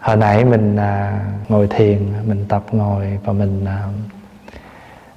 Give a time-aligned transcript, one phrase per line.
[0.00, 3.88] hồi nãy mình à, ngồi thiền mình tập ngồi và mình à,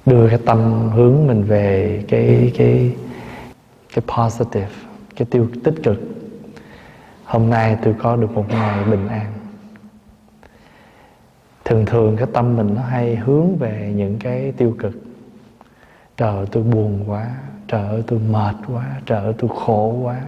[0.06, 2.94] đưa cái tâm hướng mình về cái cái
[3.94, 4.68] cái positive
[5.16, 6.00] cái tiêu tích cực.
[7.24, 9.32] Hôm nay tôi có được một ngày bình an.
[11.64, 14.92] Thường thường cái tâm mình nó hay hướng về những cái tiêu cực.
[16.16, 17.26] Trời ơi tôi buồn quá
[17.68, 20.20] trời ơi tôi mệt quá trời ơi tôi khổ quá.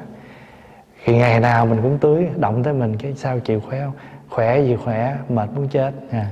[0.96, 3.94] Khi ngày nào mình cũng tưới động tới mình cái sao chịu khỏe không?
[4.34, 5.94] Khỏe gì khỏe mệt muốn chết.
[6.10, 6.30] À.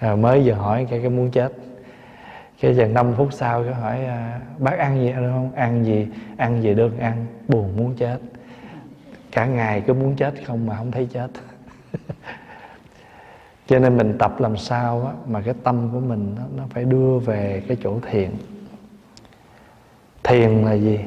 [0.00, 1.52] rồi mới vừa hỏi cái cái muốn chết.
[2.60, 5.52] Cái giờ 5 phút sau cái hỏi à, bác ăn gì đúng không?
[5.54, 6.08] Ăn gì?
[6.36, 7.26] Ăn gì được ăn?
[7.48, 8.18] Buồn muốn chết.
[9.32, 11.28] Cả ngày cứ muốn chết không mà không thấy chết.
[13.66, 16.84] Cho nên mình tập làm sao á, mà cái tâm của mình nó, nó phải
[16.84, 18.30] đưa về cái chỗ thiền.
[20.22, 21.00] Thiền là gì?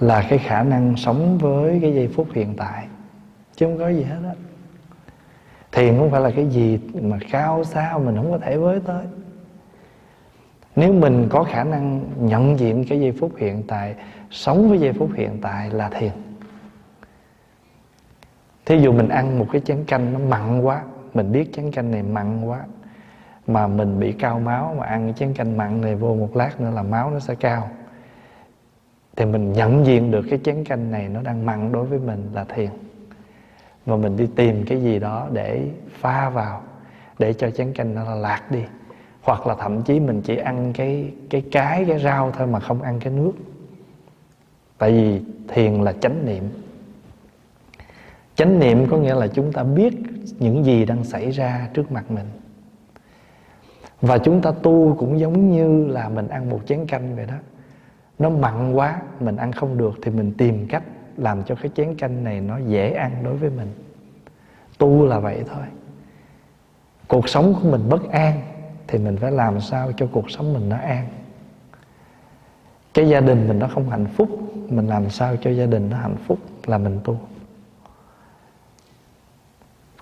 [0.00, 2.86] Là cái khả năng sống với cái giây phút hiện tại.
[3.56, 4.47] Chứ không có gì hết á
[5.72, 9.04] thiền không phải là cái gì mà cao sao mình không có thể với tới.
[10.76, 13.94] Nếu mình có khả năng nhận diện cái giây phút hiện tại,
[14.30, 16.12] sống với giây phút hiện tại là thiền
[18.68, 20.82] thí dụ mình ăn một cái chén canh nó mặn quá,
[21.14, 22.60] mình biết chén canh này mặn quá,
[23.46, 26.60] mà mình bị cao máu mà ăn cái chén canh mặn này vô một lát
[26.60, 27.70] nữa là máu nó sẽ cao.
[29.16, 32.30] Thì mình nhận diện được cái chén canh này nó đang mặn đối với mình
[32.34, 32.70] là thiền
[33.88, 36.62] và mình đi tìm cái gì đó để pha vào,
[37.18, 38.62] để cho chén canh nó lạc đi.
[39.22, 42.82] Hoặc là thậm chí mình chỉ ăn cái cái cái cái rau thôi mà không
[42.82, 43.32] ăn cái nước.
[44.78, 46.44] Tại vì thiền là chánh niệm.
[48.34, 49.94] Chánh niệm có nghĩa là chúng ta biết
[50.38, 52.26] những gì đang xảy ra trước mặt mình.
[54.00, 57.34] Và chúng ta tu cũng giống như là mình ăn một chén canh vậy đó.
[58.18, 60.82] Nó mặn quá, mình ăn không được thì mình tìm cách
[61.18, 63.68] làm cho cái chén canh này nó dễ ăn đối với mình.
[64.78, 65.64] Tu là vậy thôi.
[67.08, 68.40] Cuộc sống của mình bất an
[68.86, 71.08] thì mình phải làm sao cho cuộc sống mình nó an?
[72.94, 74.28] Cái gia đình mình nó không hạnh phúc,
[74.68, 77.18] mình làm sao cho gia đình nó hạnh phúc là mình tu?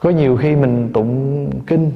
[0.01, 1.93] Có nhiều khi mình tụng kinh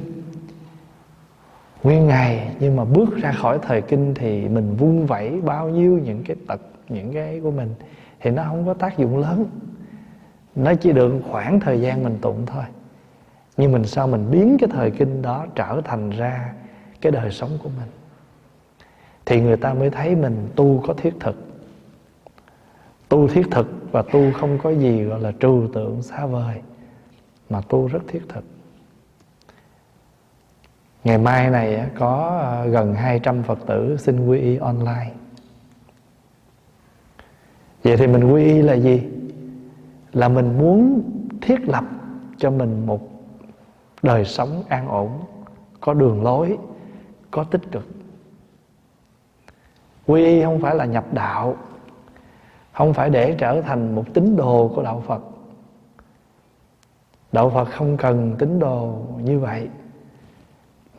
[1.83, 5.99] nguyên ngày nhưng mà bước ra khỏi thời kinh thì mình vung vẩy bao nhiêu
[6.03, 7.73] những cái tật, những cái của mình
[8.21, 9.45] thì nó không có tác dụng lớn.
[10.55, 12.63] Nó chỉ được khoảng thời gian mình tụng thôi.
[13.57, 16.53] Nhưng mình sao mình biến cái thời kinh đó trở thành ra
[17.01, 17.89] cái đời sống của mình?
[19.25, 21.35] Thì người ta mới thấy mình tu có thiết thực.
[23.09, 26.61] Tu thiết thực và tu không có gì gọi là trừu tượng xa vời,
[27.49, 28.43] mà tu rất thiết thực.
[31.03, 35.11] Ngày mai này có ờ, gần 200 Phật tử xin quy y online.
[37.83, 39.03] Vậy thì mình quy y là gì?
[40.13, 41.01] Là mình muốn
[41.41, 41.83] thiết lập
[42.37, 43.01] cho mình một
[44.01, 45.09] đời sống an ổn
[45.79, 46.57] Có đường lối,
[47.31, 47.87] có tích cực.
[50.07, 51.55] Quy y không phải là nhập đạo
[52.73, 55.21] Không phải để trở thành một tín đồ của Đạo Phật.
[57.31, 59.69] Đạo Phật không cần tín đồ như vậy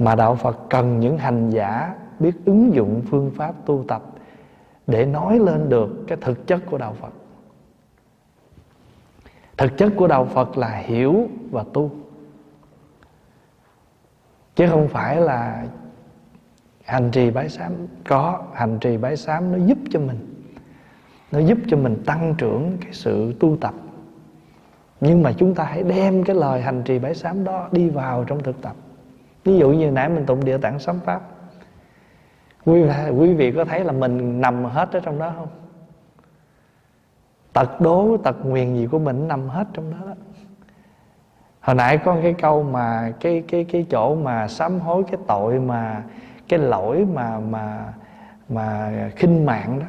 [0.02, 4.11] mà đạo phật cần những hành giả biết ứng dụng phương pháp tu tập
[4.86, 7.12] để nói lên được cái thực chất của đạo phật.
[9.56, 11.90] Thực chất của đạo phật là hiểu và tu.
[14.54, 15.64] Chứ không phải là
[16.84, 17.72] hành trì bái sám,
[18.08, 20.44] có hành trì bái sám nó giúp cho mình.
[21.32, 23.74] Nó giúp cho mình tăng trưởng cái sự tu tập.
[25.00, 28.24] Nhưng mà chúng ta hãy đem cái lời hành trì bái sám đó đi vào
[28.24, 28.76] trong thực tập.
[29.44, 31.22] Ví dụ như nãy mình tụng địa tạng sấm pháp
[32.64, 32.82] quý,
[33.18, 35.48] quý vị có thấy là mình nằm hết ở trong đó không?
[37.52, 40.14] Tật đố tật nguyền gì của mình nằm hết trong đó đó.
[41.60, 45.60] Hồi nãy có cái câu mà cái cái cái chỗ mà sám hối cái tội
[45.60, 46.02] mà
[46.48, 47.92] cái lỗi mà mà
[48.48, 49.86] mà khinh mạng đó.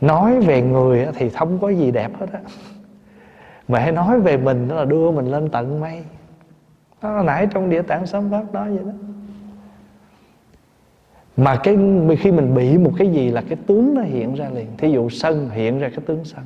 [0.00, 2.40] Nói về người thì không có gì đẹp hết á.
[3.68, 6.04] Mà hãy nói về mình đó là đưa mình lên tận mây.
[7.02, 8.92] Nó nãy trong địa tạng sám pháp đó vậy đó
[11.40, 11.76] mà cái
[12.18, 14.66] khi mình bị một cái gì là cái tướng nó hiện ra liền.
[14.78, 16.44] Thí dụ sân hiện ra cái tướng sân.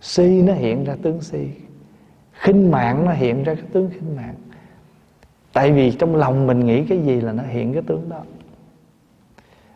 [0.00, 1.48] Si nó hiện ra tướng si.
[2.32, 4.34] Khinh mạng nó hiện ra cái tướng khinh mạng.
[5.52, 8.20] Tại vì trong lòng mình nghĩ cái gì là nó hiện cái tướng đó.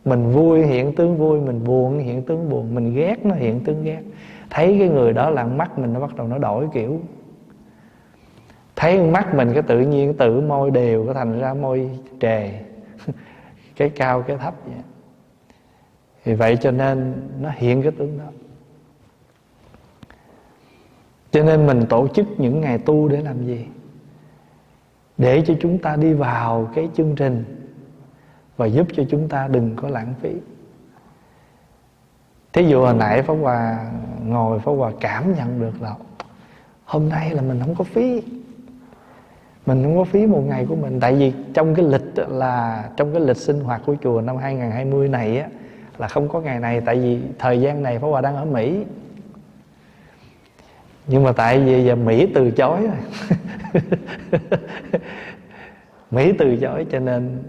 [0.04, 3.84] Mình vui hiện tướng vui, mình buồn hiện tướng buồn, mình ghét nó hiện tướng
[3.84, 4.00] ghét.
[4.50, 7.00] Thấy cái người đó là mắt mình nó bắt đầu nó đổi kiểu.
[8.76, 11.90] Thấy mắt mình cái tự nhiên tự môi đều có thành ra môi
[12.20, 12.50] trề
[13.78, 14.75] cái cao, cái thấp vậy.
[16.25, 18.25] Vì vậy cho nên nó hiện cái tướng đó.
[21.30, 23.66] Cho nên mình tổ chức những ngày tu để làm gì?
[25.19, 27.44] Để cho chúng ta đi vào cái chương trình
[28.56, 30.32] và giúp cho chúng ta đừng có lãng phí.
[32.52, 33.90] Thí dụ hồi nãy pháp hòa
[34.24, 35.94] ngồi, pháp hòa cảm nhận được là
[36.84, 38.22] hôm nay là mình không có phí
[39.69, 41.00] mình không có phí một ngày của mình.
[41.00, 45.09] Tại vì trong cái lịch là, trong cái lịch sinh hoạt của chùa năm 2020
[45.09, 45.49] này á,
[45.99, 46.81] là không có ngày này.
[46.81, 48.85] Tại vì thời gian này Pháp Hòa đang ở Mỹ.
[51.06, 52.97] Nhưng mà tại vì giờ Mỹ từ chối rồi.
[56.11, 57.43] Mỹ từ chối cho nên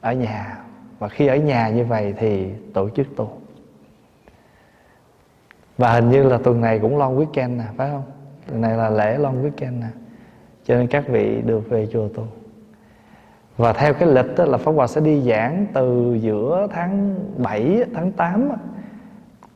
[0.00, 0.58] ở nhà.
[0.98, 3.40] Và khi ở nhà như vậy thì tổ chức tu.
[5.78, 8.02] Và hình như là tuần này cũng long weekend nè, phải không?
[8.46, 9.86] Tuần này là lễ long weekend nè
[10.68, 12.22] cho nên các vị được về chùa tu.
[13.56, 17.84] Và theo cái lịch đó là Pháp Hòa sẽ đi giảng từ giữa tháng 7,
[17.94, 18.50] tháng 8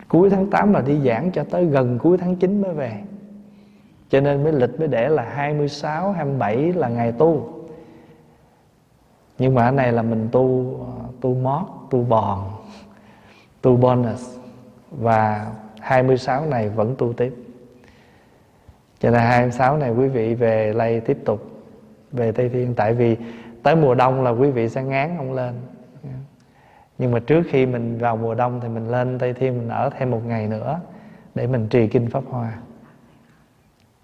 [0.09, 3.03] Cuối tháng 8 là đi giảng cho tới gần cuối tháng 9 mới về.
[4.11, 7.49] Cho nên mới lịch mới để là 26, 27 là ngày tu.
[9.39, 10.77] Nhưng mà ở này là mình tu
[11.21, 12.51] tu mót, tu bòn,
[13.63, 14.39] tu bonus.
[14.91, 15.47] Và
[15.81, 17.35] 26 này vẫn tu tiếp
[19.03, 21.51] cho nên 26 này quý vị về lây tiếp tục
[22.13, 22.75] về Tây Thiên.
[22.75, 23.17] Tại vì
[23.63, 25.55] tới mùa đông là quý vị sẽ ngán không lên.
[26.99, 29.91] Nhưng mà trước khi mình vào mùa đông thì mình lên Tây Thiên, mình ở
[29.99, 30.81] thêm một ngày nữa
[31.35, 32.59] để mình trì kinh Pháp Hoa,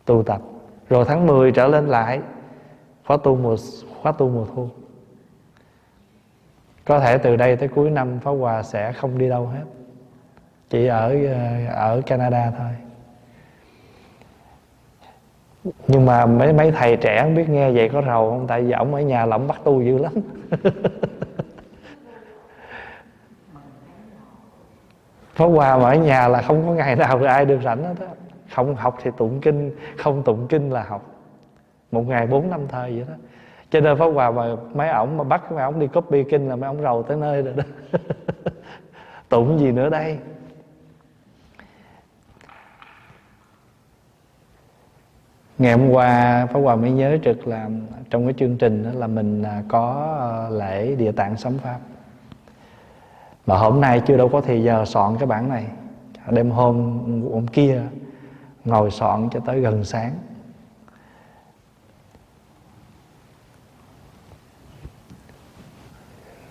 [0.05, 0.41] tu tập.
[0.89, 2.21] Rồi tháng 10 trở lên lại,
[3.07, 3.57] khóa tu mùa,
[4.03, 4.69] khóa tu mùa thu.
[6.85, 9.65] Có thể từ đây tới cuối năm Pháp Hòa sẽ không đi đâu hết,
[10.71, 12.88] chỉ ở ờ, ở Canada thôi
[15.65, 18.47] nhưng mà mấy mấy thầy trẻ không biết nghe vậy có rầu không?
[18.47, 20.13] Tại vì ổng ở nhà là ổng bắt tu dữ lắm.
[25.35, 28.07] Pháp Hòa mà ở nhà là không có ngày nào ai được rảnh hết á.
[28.55, 31.03] Không học thì tụng kinh, Không tụng kinh là học.
[31.93, 33.15] Một ngày bốn, năm thời vậy đó.
[33.71, 36.57] Cho nên Pháp Hòa mà mấy ổng mà bắt mấy ổng đi copy kinh là
[36.57, 37.65] mấy ổng rầu tới nơi rồi đó.
[39.29, 40.19] Tụng gì nữa đây?
[45.59, 47.69] Ngày hôm qua, Pháp Hòa mới nhớ trực là
[48.11, 51.79] trong cái chương trình đó là mình à, có ờ, lễ địa tạng sấm pháp.
[53.47, 55.67] Mà hôm nay chưa đâu có thời giờ soạn cái bản này.
[56.31, 56.99] Đêm hôm
[57.33, 57.83] hôm kia
[58.65, 60.13] ngồi soạn cho tới gần sáng.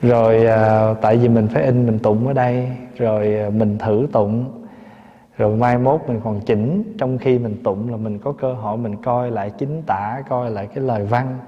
[0.02, 4.08] Rồi à, tại vì mình phải in, mình tụng ở đây, rồi à, mình thử
[4.12, 4.67] tụng
[5.38, 8.78] rồi mai mốt mình còn chỉnh, trong khi mình tụng là mình có cơ hội
[8.78, 11.40] mình coi lại chính tả, coi lại cái lời văn.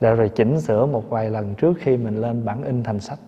[0.00, 3.18] Rồi rồi chỉnh sửa một vài lần trước khi mình lên bản in thành sách.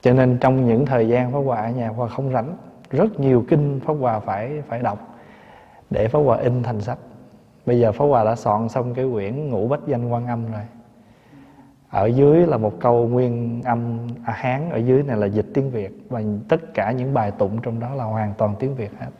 [0.00, 2.56] Cho nên trong những thời gian Pháp Hòa ở nhà Hòa không rảnh.
[2.90, 4.98] Rất nhiều kinh Pháp Hòa phải phải đọc
[5.90, 6.98] để Pháp Hòa in thành sách.
[7.66, 10.62] Bây giờ Pháp Hòa đã soạn xong cái quyển ngũ bách danh quan âm rồi
[11.90, 15.70] ở dưới là một câu nguyên âm à, hán ở dưới này là dịch tiếng
[15.70, 19.10] việt và tất cả những bài tụng trong đó là hoàn toàn tiếng việt hết.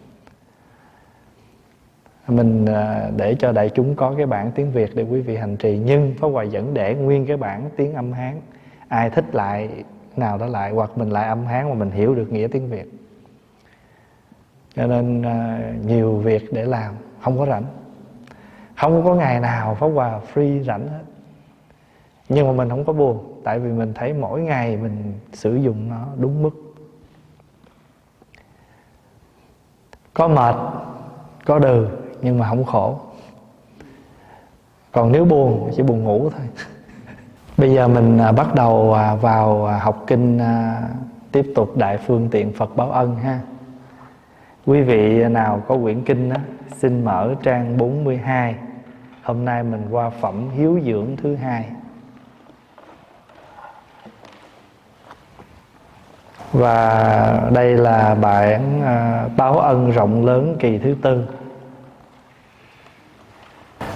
[2.28, 5.56] Mình à, để cho đại chúng có cái bản tiếng việt để quý vị hành
[5.56, 8.40] trì nhưng pháp hòa vẫn để nguyên cái bản tiếng âm hán
[8.88, 9.70] ai thích lại
[10.16, 12.90] nào đó lại hoặc mình lại âm hán mà mình hiểu được nghĩa tiếng việt.
[14.76, 17.64] Cho nên à, nhiều việc để làm không có rảnh.
[18.76, 21.04] Không có ngày nào pháp hòa free rảnh hết
[22.28, 25.90] nhưng mà mình không có buồn tại vì mình thấy mỗi ngày mình sử dụng
[25.90, 26.50] nó đúng mức.
[30.14, 30.56] Có mệt
[31.44, 31.88] có đừ
[32.22, 32.98] nhưng mà không khổ.
[34.92, 36.46] Còn nếu buồn chỉ buồn ngủ thôi.
[37.56, 40.40] Bây giờ mình à, bắt đầu à, vào à, học kinh
[41.32, 43.40] tiếp tục đại phương tiện phật báo ân ha.
[44.66, 46.36] Quý vị nào có quyển kinh đó,
[46.76, 48.54] xin mở trang 42
[49.22, 51.64] hôm nay mình qua phẩm hiếu dưỡng thứ hai.
[56.52, 61.24] Và đây là bản à, báo ân rộng lớn kỳ thứ tư.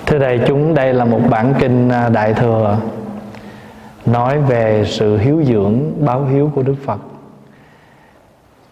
[0.06, 2.78] Thưa đại chúng đây là một bản kinh à, đại thừa
[4.06, 7.00] nói về sự hiếu dưỡng báo hiếu của đức phật.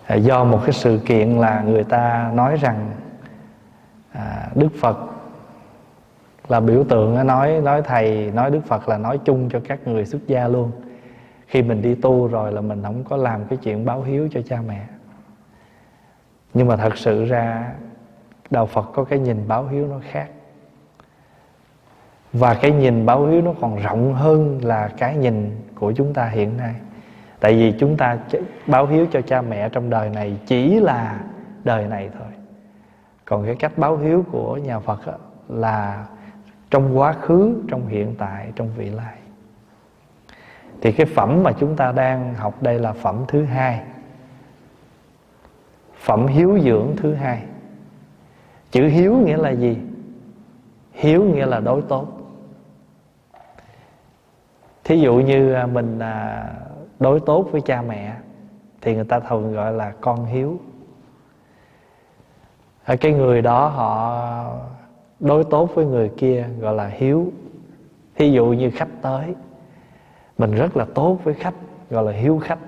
[0.07, 2.91] À, do một cái sự kiện là người ta nói rằng
[4.13, 4.99] à, đức phật
[6.49, 10.07] là biểu tượng nói nói thầy nói đức phật là nói chung cho các người
[10.07, 10.71] xuất gia luôn
[11.51, 14.41] khi mình đi tu rồi là mình không có làm cái chuyện báo hiếu cho
[14.43, 14.87] cha mẹ.
[16.55, 17.73] Nhưng mà thật sự ra,
[18.51, 20.29] đạo phật có cái nhìn báo hiếu nó khác.
[22.33, 26.29] Và cái nhìn báo hiếu nó còn rộng hơn là cái nhìn của chúng ta
[26.29, 26.75] hiện nay.
[27.41, 28.19] Tại vì chúng ta
[28.67, 31.21] báo hiếu cho cha mẹ trong đời này chỉ là
[31.65, 32.29] đời này thôi.
[33.25, 35.01] Còn cái cách báo hiếu của nhà phật
[35.49, 36.07] là
[36.71, 39.20] trong quá khứ, trong hiện tại, trong vị lai
[40.81, 43.83] thì cái phẩm mà chúng ta đang học đây là phẩm thứ hai.
[45.99, 47.43] Phẩm hiếu dưỡng thứ hai.
[48.71, 49.79] Chữ hiếu nghĩa là gì?
[50.93, 52.07] Hiếu nghĩa là đối tốt.
[54.85, 56.51] Thí dụ như à, mình à,
[57.01, 58.15] đối tốt với cha mẹ,
[58.81, 60.61] thì người ta thường gọi là con hiếu.
[63.01, 64.21] Cái người đó họ
[65.21, 67.33] đối tốt với người kia gọi là hiếu.
[68.15, 69.35] Thí dụ như khách tới
[70.41, 71.55] mình rất là tốt với khách,
[71.91, 72.59] gọi là hiếu khách.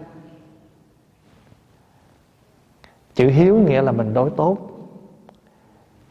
[3.15, 4.59] Chữ hiếu nghĩa là mình đối tốt.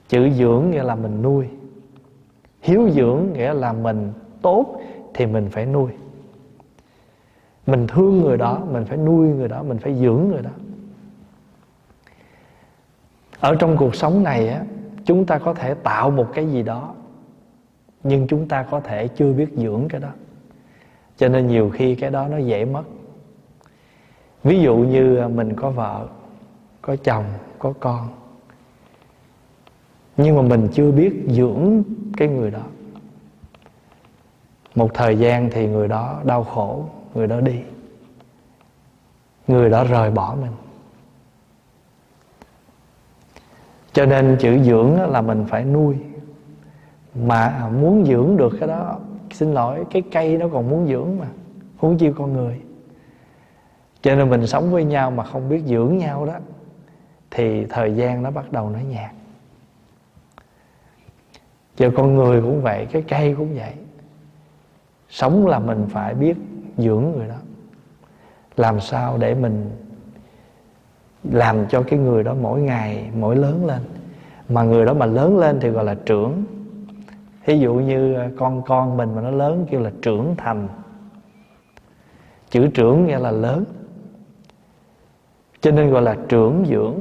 [0.10, 1.48] Chữ dưỡng nghĩa là mình nuôi.
[2.62, 4.82] Hiếu dưỡng nghĩa là mình tốt
[5.14, 5.92] thì mình phải nuôi.
[7.68, 10.52] Mình thương người đó, mình phải nuôi người đó, mình phải dưỡng người đó.
[13.40, 14.64] Ở trong cuộc sống này á,
[15.06, 16.94] chúng ta có thể tạo một cái gì đó,
[18.04, 20.10] nhưng chúng ta có thể chưa biết dưỡng cái đó
[21.22, 22.84] cho nên nhiều khi cái đó nó dễ mất.
[24.44, 26.08] Ví dụ như à, mình có vợ,
[26.82, 27.26] có chồng,
[27.60, 28.08] có con.
[30.18, 31.84] Nhưng mà mình chưa biết dưỡng
[32.18, 32.62] cái người đó.
[34.76, 37.62] Một thời gian thì người đó đau khổ, người đó đi.
[39.48, 40.52] Người đó rời bỏ mình.
[43.94, 45.96] Cho nên chữ dưỡng là mình phải nuôi.
[47.16, 49.00] Mà muốn dưỡng được cái đó
[49.34, 51.28] xin lỗi, cái cây nó còn muốn dưỡng mà,
[51.78, 52.62] huống chi con người.
[54.02, 56.34] Cho nên mình sống với nhau mà không biết dưỡng nhau đó,
[57.32, 59.12] thì thời gian nó bắt đầu nó nhạt.
[61.76, 63.74] Cho con người cũng vậy, cái cây cũng vậy.
[65.10, 66.38] Sống là mình phải biết
[66.78, 67.36] dưỡng người đó.
[68.58, 69.72] Làm sao để mình
[71.24, 73.82] làm cho cái người đó mỗi ngày, mỗi lớn lên.
[74.50, 76.44] Mà người đó mà lớn lên thì gọi là trưởng
[77.46, 80.68] thí dụ như à, con con mình mà nó lớn kêu là trưởng thành.
[82.50, 83.64] Chữ trưởng nghĩa là lớn.
[85.62, 86.96] Cho nên gọi là trưởng dưỡng.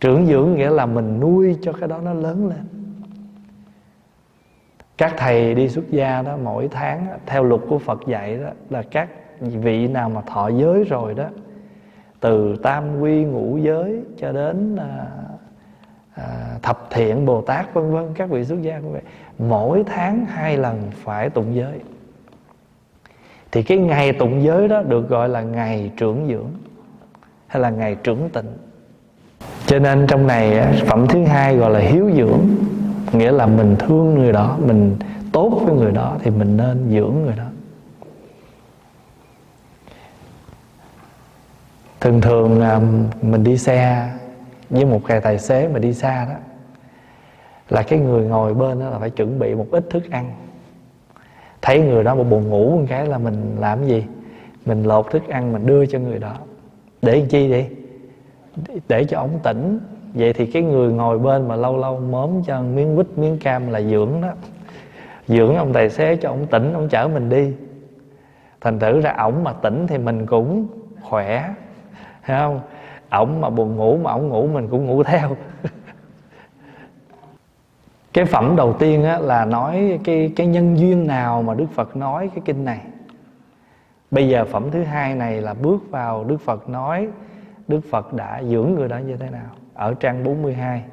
[0.00, 2.64] Trưởng dưỡng nghĩa là mình nuôi cho cái đó nó lớn lên.
[4.98, 8.82] Các thầy đi xuất gia đó, mỗi tháng theo luật của phật dạy đó, là
[8.82, 9.08] các
[9.40, 11.24] vị nào mà thọ giới rồi đó,
[12.20, 15.06] từ tam quy ngũ giới cho đến à,
[16.14, 19.02] à, thập thiện bồ tát vân vân các vị xuất gia cũng vậy
[19.38, 21.80] mỗi tháng hai lần phải tụng giới.
[23.52, 26.50] Thì cái ngày tụng giới đó được gọi là ngày trưởng dưỡng
[27.46, 28.52] hay là ngày trưởng tịnh.
[29.66, 32.40] Cho nên trong này à, phẩm thứ hai gọi là hiếu dưỡng
[33.12, 34.96] nghĩa là mình thương người đó mình
[35.32, 37.44] tốt với người đó thì mình nên dưỡng người đó.
[42.00, 42.80] Thường thường à,
[43.22, 44.10] mình đi xe
[44.72, 46.34] với một cái tài xế mà đi xa đó,
[47.68, 50.32] là cái người ngồi bên đó là phải chuẩn bị một ít thức ăn.
[51.62, 54.04] Thấy người đó một buồn ngủ một cái là mình làm gì?
[54.66, 56.34] Mình lột thức ăn mình đưa cho người đó.
[57.02, 57.66] Để làm chi đi
[58.88, 59.80] để cho ổng tỉnh.
[60.14, 63.70] Vậy thì cái người ngồi bên mà lâu lâu mớm cho miếng quýt, miếng cam
[63.70, 64.28] là dưỡng đó.
[65.28, 67.52] Dưỡng ông tài xế cho ông tỉnh ông chở mình đi.
[68.60, 70.66] Thành thử ra ổng mà tỉnh thì mình cũng
[71.02, 71.54] khỏe.
[72.26, 72.60] Thấy không?
[73.12, 75.36] Ổng mà buồn ngủ mà ổng ngủ mình cũng ngủ theo.
[78.12, 81.96] Cái phẩm đầu tiên á, là nói cái cái nhân duyên nào mà đức phật
[81.96, 82.80] nói cái kinh này.
[84.10, 87.08] Bây giờ phẩm thứ hai này là bước vào đức phật nói
[87.68, 89.50] đức phật đã dưỡng người đó như thế nào?
[89.74, 90.84] Ở trang 42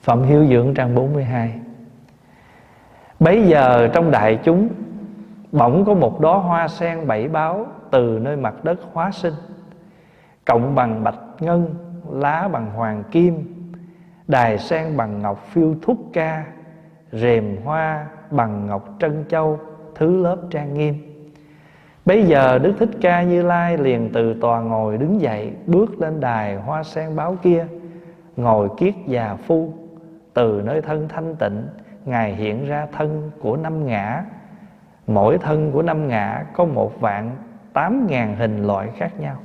[0.00, 1.54] phẩm hiếu dưỡng trang 42
[3.20, 4.68] bấy giờ trong đại chúng
[5.52, 9.34] bỗng có một đóa hoa sen bảy báo từ nơi mặt đất hóa sinh
[10.46, 11.74] cộng bằng bạch ngân,
[12.10, 13.44] lá bằng hoàng kim,
[14.28, 16.44] đài sen bằng ngọc phiêu thúc ca,
[17.12, 19.58] rèm hoa bằng ngọc trân châu,
[19.94, 20.94] thứ lớp trang nghiêm.
[22.04, 26.20] Bây giờ Đức Thích Ca Như Lai liền từ tòa ngồi đứng dậy, Bước lên
[26.20, 27.66] đài hoa sen báo kia,
[28.36, 29.72] Ngồi kiết già phu.
[30.34, 31.66] Từ nơi thân thanh tịnh,
[32.04, 34.24] Ngài hiện ra thân của năm ngã.
[35.06, 37.36] Mỗi thân của năm ngã có một vạn
[37.72, 39.36] tám ngàn hình loại khác nhau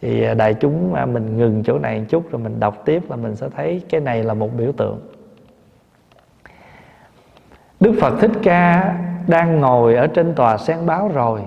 [0.00, 3.10] thì à, đại chúng à, mình ngừng chỗ này một chút rồi mình đọc tiếp
[3.10, 5.00] là mình sẽ thấy cái này là một biểu tượng.
[7.80, 8.94] Đức Phật Thích Ca
[9.26, 11.42] đang ngồi ở trên tòa sen báo rồi.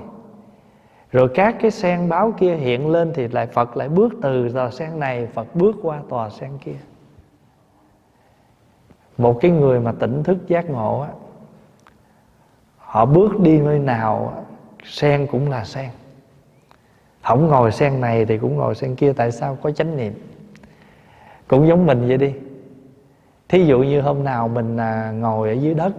[1.12, 4.72] Rồi các cái sen báo kia hiện lên Thì lại Phật lại bước từ tòa
[4.72, 6.77] sen này, Phật bước qua tòa sen kia.
[9.17, 11.10] Một cái người mà tỉnh thức giác ngộ á,
[12.77, 14.43] Họ bước đi nơi nào
[14.84, 15.89] Sen cũng là sen
[17.21, 20.13] không ngồi sen này thì cũng ngồi sen kia Tại sao có chánh niệm?
[21.47, 22.33] Cũng giống mình vậy đi.
[23.49, 25.93] Thí dụ như hôm nào mình à, ngồi ở dưới đất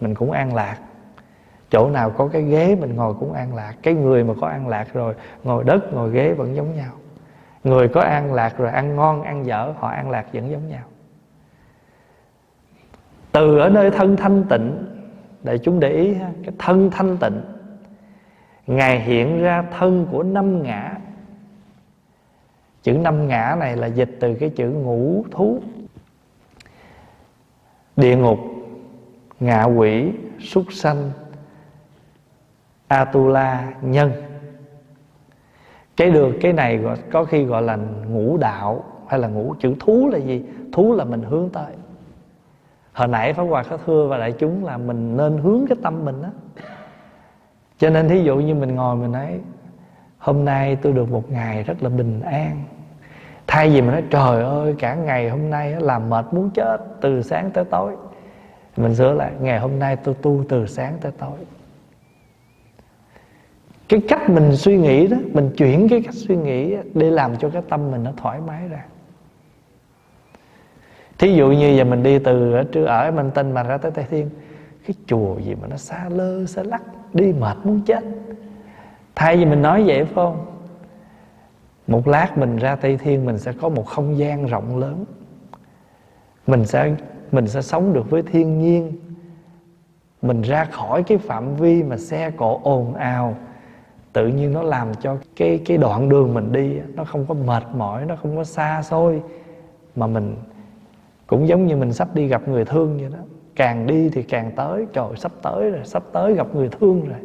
[0.00, 0.76] mình cũng an lạc.
[1.70, 3.74] Chỗ nào có cái ghế mình ngồi cũng an lạc.
[3.82, 6.92] Cái người mà có an lạc rồi ngồi đất ngồi ghế vẫn giống nhau.
[7.64, 10.82] Người có an lạc rồi ăn ngon ăn dở họ an lạc vẫn giống nhau.
[13.32, 14.86] Từ ở nơi thân thanh tịnh
[15.42, 17.40] để chúng để ý ha, cái thân thanh tịnh
[18.70, 20.98] ngài hiện ra thân của năm ngã.
[22.82, 25.60] Chữ năm ngã này là dịch từ cái chữ ngũ thú.
[27.96, 28.38] Địa ngục
[29.40, 31.10] ngạ quỷ súc sanh
[32.88, 34.12] atula nhân.
[35.96, 37.76] Cái được cái này gọi, có khi gọi là
[38.08, 40.44] ngũ đạo hay là ngũ chữ thú là gì?
[40.72, 41.72] Thú là mình hướng tới.
[42.92, 46.04] Hồi nãy pháp hòa có thưa và đại chúng là mình nên hướng cái tâm
[46.04, 46.28] mình đó
[47.80, 49.40] cho nên thí dụ như mình ngồi mình nói,
[50.18, 52.62] hôm nay tôi được một ngày rất là bình an.
[53.46, 57.22] Thay vì mình nói, trời ơi, cả ngày hôm nay làm mệt muốn chết từ
[57.22, 57.96] sáng tới tối.
[58.76, 61.38] Mình sửa lại, ngày hôm nay tôi tu từ sáng tới tối.
[63.88, 67.50] Cái cách mình suy nghĩ đó, mình chuyển cái cách suy nghĩ để làm cho
[67.50, 68.84] cái tâm mình nó thoải mái ra.
[71.18, 73.90] Thí dụ như giờ mình đi từ ở trước ở, mình tinh mà ra tới
[73.90, 74.30] tây thiên,
[74.86, 76.82] cái chùa gì mà nó xa lơ, xa lắc
[77.14, 78.04] đi mệt muốn chết.
[79.14, 80.46] Thay vì mình nói vậy, phải không?
[81.86, 85.04] Một lát mình ra tây thiên, mình sẽ có một không gian rộng lớn.
[86.46, 86.94] Mình sẽ
[87.32, 88.92] mình sẽ sống được với thiên nhiên.
[90.22, 93.34] Mình ra khỏi cái phạm vi mà xe cộ ồn ào,
[94.12, 97.62] tự nhiên nó làm cho cái cái đoạn đường mình đi nó không có mệt
[97.74, 99.22] mỏi, nó không có xa xôi,
[99.96, 100.36] mà mình
[101.26, 103.18] cũng giống như mình sắp đi gặp người thương vậy đó
[103.60, 104.86] càng đi thì càng tới.
[104.92, 107.18] Trời sắp tới rồi sắp tới gặp người thương rồi.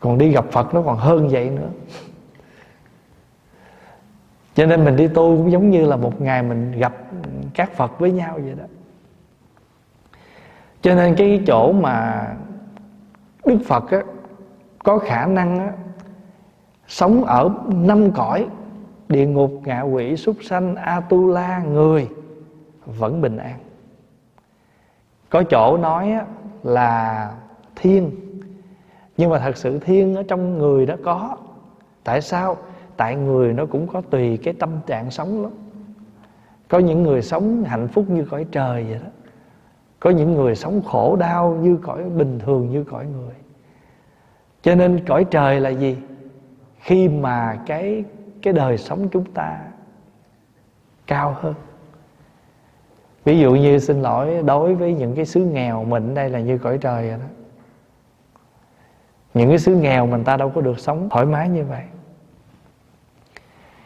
[0.00, 1.68] Còn đi gặp phật nó còn hơn vậy nữa.
[4.54, 6.94] Cho nên mình đi tu cũng giống như là một ngày mình gặp
[7.54, 8.64] các phật với nhau vậy đó.
[10.82, 12.26] Cho nên cái chỗ mà
[13.46, 14.02] đức phật á,
[14.78, 15.72] có khả năng á,
[16.88, 18.46] sống ở năm cõi
[19.08, 22.08] địa ngục ngạ quỷ súc sanh atula người
[22.86, 23.63] vẫn bình an
[25.34, 26.18] có chỗ nói
[26.62, 27.30] là
[27.76, 28.10] thiên.
[29.16, 31.36] Nhưng mà thật sự thiên ở trong người đó có.
[32.04, 32.56] Tại sao?
[32.96, 35.52] Tại người nó cũng có tùy cái tâm trạng sống lắm.
[36.68, 39.10] Có những người sống hạnh phúc như cõi trời vậy đó.
[40.00, 43.34] Có những người sống khổ đau như cõi, bình thường như cõi người.
[44.62, 45.98] Cho nên cõi trời là gì?
[46.78, 48.04] Khi mà cái
[48.42, 49.60] cái đời sống chúng ta
[51.06, 51.54] cao hơn
[53.24, 56.58] ví dụ như xin lỗi đối với những cái xứ nghèo mình đây là như
[56.58, 57.26] cõi trời rồi đó.
[59.34, 61.82] Những cái xứ nghèo mình ta đâu có được sống thoải mái như vậy.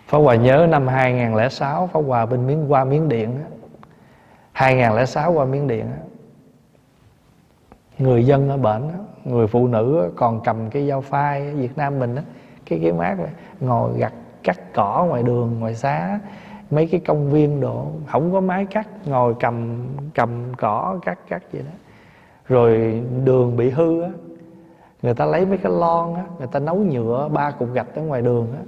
[0.07, 3.51] Pháp Hòa nhớ năm 2006 Pháp Hòa bên miếng qua Miến Điện á.
[4.53, 5.99] 2006 qua Miến Điện á.
[7.99, 8.83] Người dân ở bển
[9.25, 12.23] Người phụ nữ còn cầm cái dao phai Việt Nam mình á
[12.67, 16.19] Cái cái mát này, ngồi gặt cắt cỏ ngoài đường ngoài xá
[16.71, 21.43] mấy cái công viên độ không có máy cắt, ngồi cầm cầm cỏ, cắt cắt
[21.53, 21.73] vậy đó.
[22.49, 24.11] Rồi đường bị hư á,
[25.03, 28.03] người ta lấy mấy cái lon á, người ta nấu nhựa, ba cục gạch ở
[28.03, 28.63] ngoài đường á,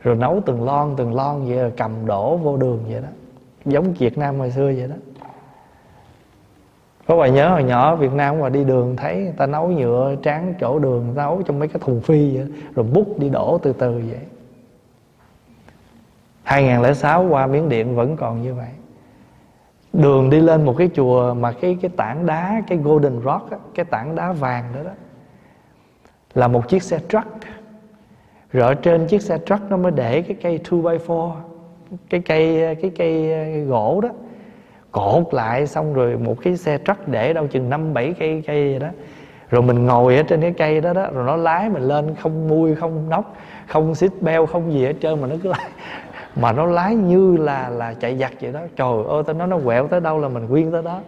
[0.00, 3.08] rồi nấu từng lon từng lon vậy, rồi cầm đổ vô đường vậy đó.
[3.64, 4.96] Giống Việt Nam hồi xưa vậy đó.
[7.06, 10.14] Có bà nhớ hồi nhỏ Việt Nam mà đi đường thấy người ta nấu nhựa,
[10.22, 13.72] tráng chỗ đường, nấu trong mấy cái thùng phi vậy rồi bút đi đổ từ
[13.72, 14.20] từ vậy.
[16.44, 18.68] 2006 qua Miến Điện vẫn còn như vậy.
[19.92, 23.58] Đường đi lên một cái chùa mà cái cái tảng đá Cái Golden Rock á,
[23.74, 24.90] Cái tảng đá vàng đó đó
[26.34, 27.26] Là một chiếc xe truck.
[28.52, 31.32] Rồi ở trên chiếc xe truck nó mới để cái cây 2x4
[32.10, 34.08] Cái cây cái cây gỗ đó.
[34.92, 38.78] Cột lại xong rồi một cái xe truck để đâu chừng 5-7 cây cây vậy
[38.78, 38.88] đó.
[39.50, 42.48] Rồi mình ngồi ở trên cái cây đó đó rồi nó lái mình lên không
[42.48, 45.70] mui không nóc không xích beo không gì hết trơn mà nó cứ lái
[46.36, 48.60] mà nó lái như là là chạy giặt vậy đó.
[48.76, 51.00] Trời ơi, tao nói nó quẹo tới đâu là mình quyên tới đó.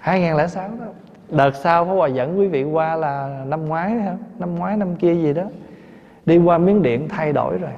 [0.00, 0.86] 2006 đó.
[1.28, 4.16] Đợt sau Pháp Hòa dẫn quý vị qua là năm ngoái hả?
[4.38, 5.42] Năm ngoái, năm kia gì đó.
[6.26, 7.70] Đi qua miếng điện thay đổi rồi.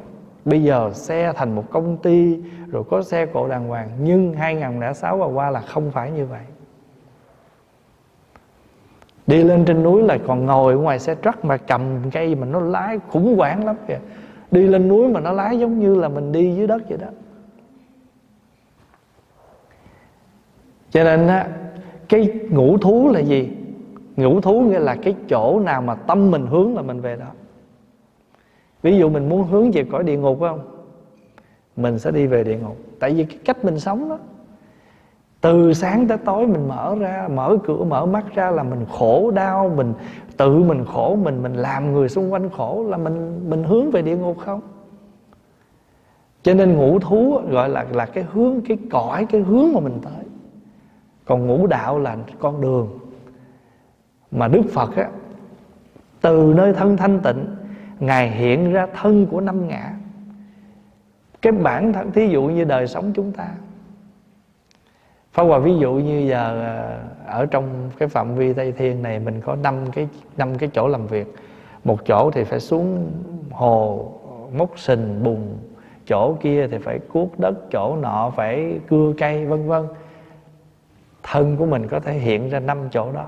[0.45, 3.89] Bây giờ xe thành một công ty, rồi có xe cộ đàng hoàng.
[4.01, 6.41] Nhưng 2006 và qua là không phải như vậy.
[9.27, 12.61] Đi lên trên núi là còn ngồi ngoài xe truck mà cầm cây mà nó
[12.61, 13.99] lái khủng hoảng lắm kìa
[14.51, 17.09] đi lên núi mà nó lái giống như là mình đi dưới đất vậy đó.
[20.91, 21.49] Cho nên á,
[22.09, 23.51] cái ngũ thú là gì?
[24.17, 27.27] Ngũ thú nghĩa là cái chỗ nào mà tâm mình hướng là mình về đó.
[28.83, 30.61] Ví dụ mình muốn hướng về cõi địa ngục phải không?
[31.77, 32.77] Mình sẽ đi về địa ngục.
[32.99, 34.19] Tại vì cái cách mình sống đó
[35.41, 39.31] từ sáng tới tối mình mở ra, mở cửa, mở mắt ra là mình khổ
[39.31, 39.95] đau, mình
[40.37, 44.03] tự mình khổ mình mình làm người xung quanh khổ là mình mình hướng về
[44.03, 44.61] địa ngục không?
[46.43, 49.99] Cho nên ngũ thú gọi là là cái hướng, cái cõi, cái hướng mà mình
[50.03, 50.25] tới.
[51.25, 52.99] Còn ngũ đạo là con đường.
[54.31, 55.09] Mà đức phật á,
[56.21, 57.47] từ nơi thân thanh tịnh,
[58.01, 59.93] ngài hiện ra thân của năm ngã.
[61.43, 63.49] Cái bản thân, thí dụ như đời sống chúng ta
[65.37, 69.19] Pháp Hòa ví dụ như giờ ờ, ở trong cái phạm vi Tây Thiên này
[69.19, 71.35] mình có năm cái năm cái chỗ làm việc.
[71.85, 73.11] Một chỗ thì phải xuống
[73.51, 74.09] hồ
[74.57, 75.59] móc sình bùn,
[76.07, 79.83] chỗ kia thì phải cuốc đất, chỗ nọ phải cưa cây vân vân.
[81.23, 83.27] Thân của mình có thể hiện ra năm chỗ đó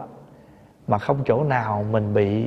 [0.86, 2.44] mà không chỗ nào mình bị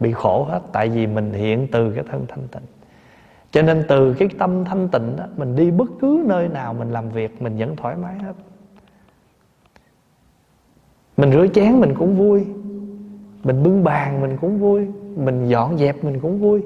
[0.00, 2.66] bị khổ hết tại vì mình hiện từ cái thân thanh tịnh.
[3.50, 6.90] Cho nên từ cái tâm thanh tịnh đó, mình đi bất cứ nơi nào mình
[6.90, 8.32] làm việc mình vẫn thoải mái hết
[11.16, 12.46] mình rửa chén mình cũng vui.
[13.44, 14.88] Mình bưng bàn mình cũng vui.
[15.16, 16.64] Mình dọn dẹp mình cũng vui.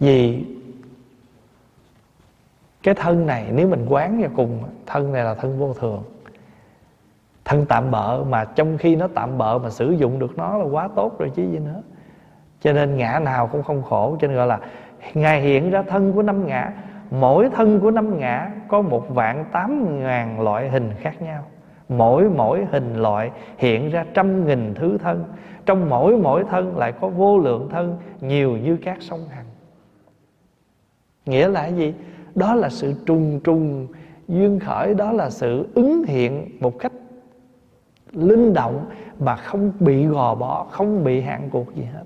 [0.00, 0.44] Vì
[2.82, 6.02] cái thân này, nếu mình quán vào cùng, thân này là thân vô thường.
[7.44, 10.64] Thân tạm bợ mà trong khi nó tạm bợ mà sử dụng được nó là
[10.64, 11.82] quá tốt rồi chứ gì nữa.
[12.60, 14.60] Cho nên ngã nào cũng không khổ, cho nên gọi là
[15.14, 16.72] ngài hiện ra thân của năm ngã.
[17.10, 21.44] Mỗi thân của năm ngã có một vạn tám ngàn loại hình khác nhau
[21.98, 25.24] mỗi mỗi hình loại hiện ra trăm nghìn thứ thân.
[25.66, 29.46] Trong mỗi mỗi thân lại có vô lượng thân, nhiều như các sông hằng.
[31.26, 31.94] Nghĩa là gì?
[32.34, 33.86] Đó là sự trùng trùng.
[34.28, 36.92] Duyên khởi đó là sự ứng hiện một cách
[38.12, 38.86] linh động
[39.18, 42.04] mà không bị gò bó, không bị hạn cuộc gì hết.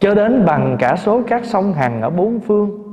[0.00, 2.87] Cho đến bằng cả số các sông hằng ở bốn phương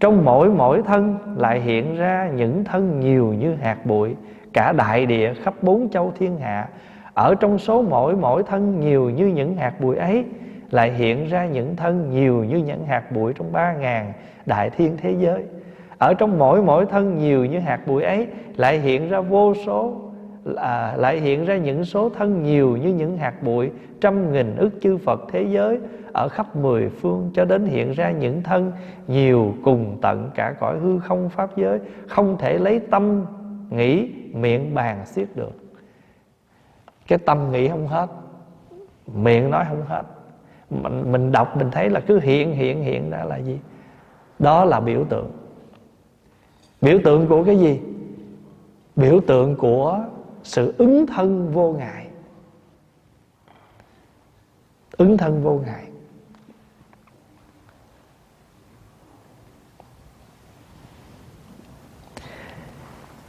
[0.00, 4.14] trong mỗi mỗi thân lại hiện ra những thân nhiều như hạt bụi.
[4.52, 6.68] Cả đại địa khắp bốn châu thiên hạ,
[7.14, 10.24] Ở trong số mỗi mỗi thân nhiều như những hạt bụi ấy,
[10.70, 14.12] Lại hiện ra những thân nhiều như những hạt bụi trong ba ngàn
[14.46, 15.42] đại thiên thế giới.
[15.98, 20.07] Ở trong mỗi mỗi thân nhiều như hạt bụi ấy, Lại hiện ra vô số
[20.48, 24.70] là Lại hiện ra những số thân nhiều như những hạt bụi Trăm nghìn ức
[24.80, 25.78] chư Phật thế giới.
[26.12, 28.72] Ở khắp mười phương cho đến hiện ra những thân
[29.06, 31.78] nhiều cùng tận cả cõi hư không pháp giới.
[32.08, 33.26] Không thể lấy tâm
[33.70, 35.52] nghĩ miệng bàn xiết được.
[37.08, 38.10] Cái tâm nghĩ không hết
[39.14, 40.02] miệng nói không hết.
[40.70, 43.58] Mình, mình đọc mình thấy là cứ hiện hiện hiện ra là gì?
[44.38, 45.30] Đó là biểu tượng.
[46.80, 47.80] Biểu tượng của cái gì?
[48.96, 50.00] Biểu tượng của
[50.42, 52.06] sự ứng thân vô ngại.
[54.96, 55.84] Ứng thân vô ngại.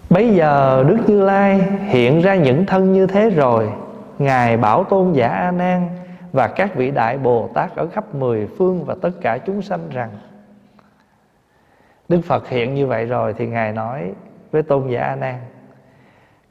[0.10, 3.72] Bây giờ Đức Như Lai hiện ra những thân như thế rồi.
[4.20, 5.90] Ngài Bảo Tôn giả A Nan
[6.32, 9.90] Và các vị Đại Bồ Tát ở khắp mười phương Và tất cả chúng sanh
[9.90, 10.10] rằng,
[12.10, 14.12] Đức Phật hiện như vậy rồi Thì Ngài nói
[14.52, 15.36] với Tôn giả A Nan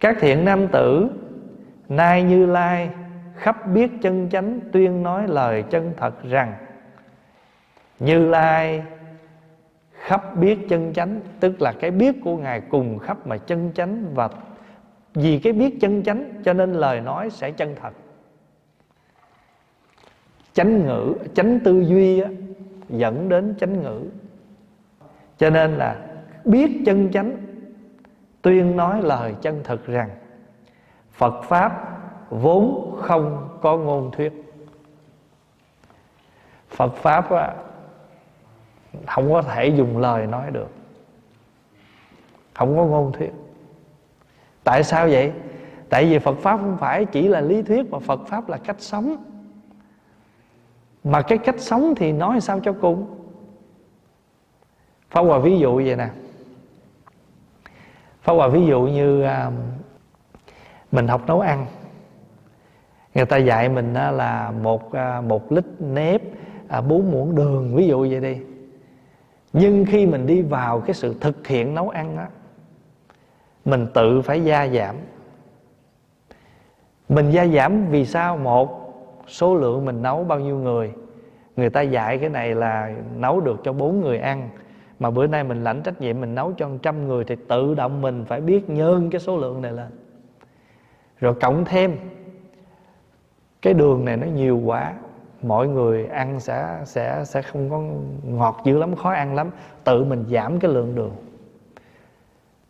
[0.00, 1.10] các thiện nam tử
[1.88, 2.90] Nay Như Lai
[3.36, 6.54] khắp biết chân chánh Tuyên nói lời chân thật rằng
[7.98, 8.82] Như Lai
[9.92, 14.14] khắp biết chân chánh tức là cái biết của ngài cùng khắp mà chân chánh
[14.14, 14.28] và
[15.14, 17.92] vì cái biết chân chánh cho nên lời nói sẽ chân thật.
[20.52, 22.28] Chánh ngữ chánh tư duy á,
[22.88, 24.02] dẫn đến chánh ngữ.
[25.38, 25.96] Cho nên là
[26.44, 27.36] biết chân chánh
[28.42, 30.10] tuyên nói lời chân thực rằng
[31.12, 31.98] phật pháp
[32.30, 34.32] vốn không có ngôn thuyết.
[36.68, 37.54] Phật pháp á,
[39.06, 40.68] không có thể dùng lời nói được.
[42.54, 43.32] Không có ngôn thuyết.
[44.64, 45.32] Tại sao vậy?
[45.88, 48.76] Tại vì phật pháp không phải chỉ là lý thuyết mà phật pháp là cách
[48.78, 49.16] sống.
[51.04, 53.06] Mà cái cách sống thì nói sao cho cùng?
[55.10, 56.08] Phong Hòa ví dụ vậy nè.
[58.28, 59.50] Pháp Hòa ví dụ như à,
[60.92, 61.66] Mình học nấu ăn.
[63.14, 66.22] Người ta dạy mình là một à, một lít nếp
[66.68, 68.38] à, bốn muỗng đường Ví dụ vậy đi.
[69.52, 72.28] Nhưng khi mình đi vào cái sự thực hiện nấu ăn á
[73.64, 74.96] mình tự phải gia giảm.
[77.08, 78.36] Mình gia giảm vì sao?
[78.36, 78.94] Một
[79.26, 80.92] số lượng mình nấu bao nhiêu người?
[81.56, 84.50] Người ta dạy cái này là nấu được cho bốn người ăn
[84.98, 88.02] mà bữa nay mình lãnh trách nhiệm, mình nấu cho trăm người thì tự động
[88.02, 89.88] mình phải biết nhân cái số lượng này lên.
[91.20, 91.96] Rồi cộng thêm,
[93.62, 94.92] cái đường này nó nhiều quá,
[95.42, 97.82] mọi người ăn sẽ sẽ sẽ không có
[98.24, 99.50] ngọt dữ lắm, khó ăn lắm,
[99.84, 101.12] tự mình giảm cái lượng đường.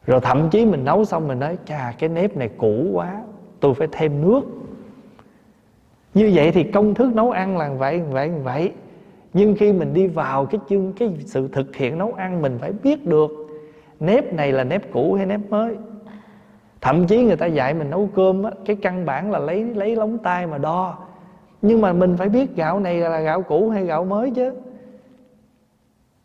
[0.06, 3.22] Rồi thậm chí mình nấu xong mình nói, chà, cái nếp này cũ quá,
[3.60, 4.40] tôi phải thêm nước.
[6.14, 8.72] Như vậy thì công thức nấu ăn là vậy vậy vậy
[9.38, 12.72] nhưng khi mình đi vào cái chương cái sự thực hiện nấu ăn mình phải
[12.82, 13.30] biết được
[14.00, 15.76] nếp này là nếp cũ hay nếp mới.
[16.80, 19.96] Thậm chí người ta dạy mình nấu cơm á, cái căn bản là lấy lấy
[19.96, 20.98] lóng tay mà đo.
[21.62, 24.52] Nhưng mà mình phải biết gạo này là gạo cũ hay gạo mới chứ.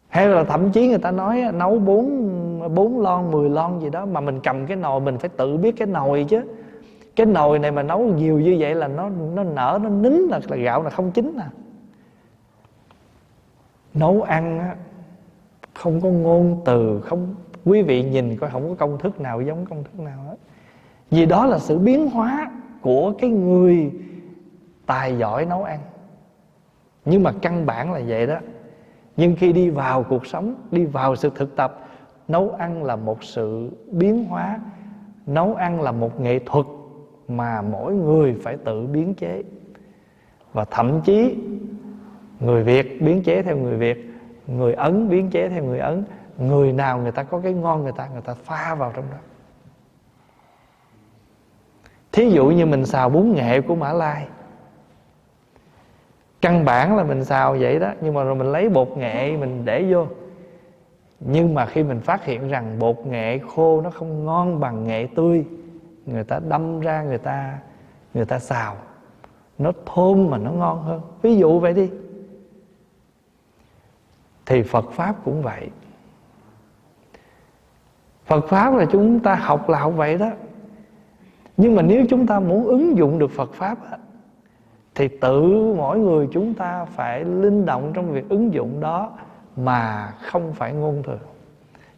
[0.07, 2.29] Hay là thậm chí người ta nói nấu bốn
[2.75, 5.75] bốn lon 10 lon gì đó mà mình cầm cái nồi mình phải tự biết
[5.77, 6.41] cái nồi chứ.
[7.15, 10.39] Cái nồi này mà nấu nhiều như vậy là nó nó nở nó nín là,
[10.49, 11.49] là gạo là không chín à
[13.93, 14.75] nấu ăn á,
[15.73, 19.65] không có ngôn từ, không, quý vị nhìn coi không có công thức nào giống
[19.65, 20.35] công thức nào hết.
[21.11, 22.51] Vì đó là sự biến hóa
[22.81, 23.91] của cái người
[24.85, 25.79] tài giỏi nấu ăn.
[27.05, 28.37] Nhưng mà căn bản là vậy đó.
[29.17, 31.79] Nhưng khi đi vào cuộc sống, đi vào sự thực tập,
[32.27, 34.59] nấu ăn là một sự biến hóa,
[35.25, 36.65] nấu ăn là một nghệ thuật
[37.27, 39.43] mà mỗi người phải tự biến chế.
[40.53, 41.35] Và thậm chí
[42.39, 44.13] người việt biến chế theo người việt,
[44.47, 46.03] người ấn biến chế theo người ấn.
[46.37, 49.17] Người nào người ta có cái ngon người ta người ta pha vào trong đó.
[52.11, 54.27] Thí dụ như mình xào bún nghệ của mã lai.
[56.41, 59.65] Căn bản là mình xào vậy đó, nhưng mà rồi mình lấy bột nghệ mình
[59.65, 60.07] để vô.
[61.19, 65.07] Nhưng mà khi mình phát hiện rằng bột nghệ khô nó không ngon bằng nghệ
[65.15, 65.45] tươi,
[66.05, 67.57] người ta đâm ra người ta
[68.13, 68.75] người ta xào.
[69.57, 71.01] Nó thơm mà nó ngon hơn.
[71.21, 71.89] Ví dụ vậy đi
[74.45, 75.69] thì phật pháp cũng vậy.
[78.25, 80.29] Phật pháp là chúng ta học là học vậy đó.
[81.57, 83.77] Nhưng mà nếu chúng ta muốn ứng dụng được phật pháp
[84.95, 89.11] thì tự mỗi người chúng ta phải linh động trong việc ứng dụng đó
[89.55, 91.19] mà không phải ngôn thường.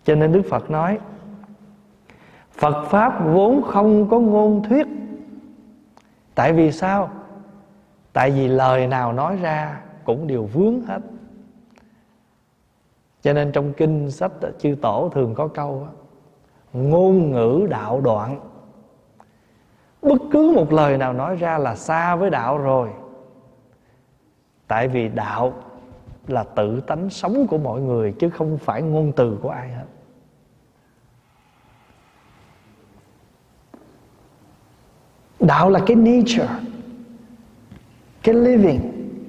[0.04, 1.00] cho nên đức phật nói,
[2.52, 4.88] phật pháp vốn không có ngôn thuyết.
[6.36, 7.10] Tại vì sao?
[8.14, 11.00] Tại vì lời nào nói ra cũng đều vướng hết
[13.26, 15.88] cho nên trong kinh sách chư tổ thường có câu
[16.74, 18.40] ngôn ngữ đạo đoạn.
[20.02, 22.90] Bất cứ một lời nào nói ra là xa với đạo rồi.
[24.68, 25.54] Tại vì đạo
[26.28, 29.86] là tự tánh sống của mọi người, chứ không phải ngôn từ của ai hết.
[35.40, 36.50] Đạo là cái nature,
[38.24, 38.80] cái living,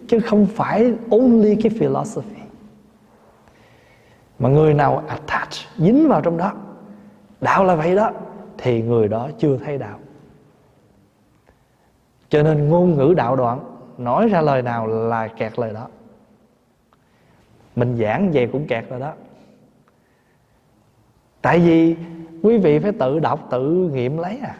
[0.08, 2.45] chứ không phải only cái philosophy
[4.38, 6.52] mà người nào attach dính vào trong đó,
[7.40, 8.10] đạo là vậy đó,
[8.58, 9.98] thì người đó chưa thấy đạo.
[12.28, 13.60] Cho nên ngôn ngữ đạo đoạn
[13.98, 15.88] nói ra lời nào là kẹt lời đó.
[17.76, 19.12] Mình giảng về cũng kẹt rồi đó.
[21.42, 21.96] Tại vì
[22.42, 24.56] quý vị phải tự đọc, tự nghiệm lấy à.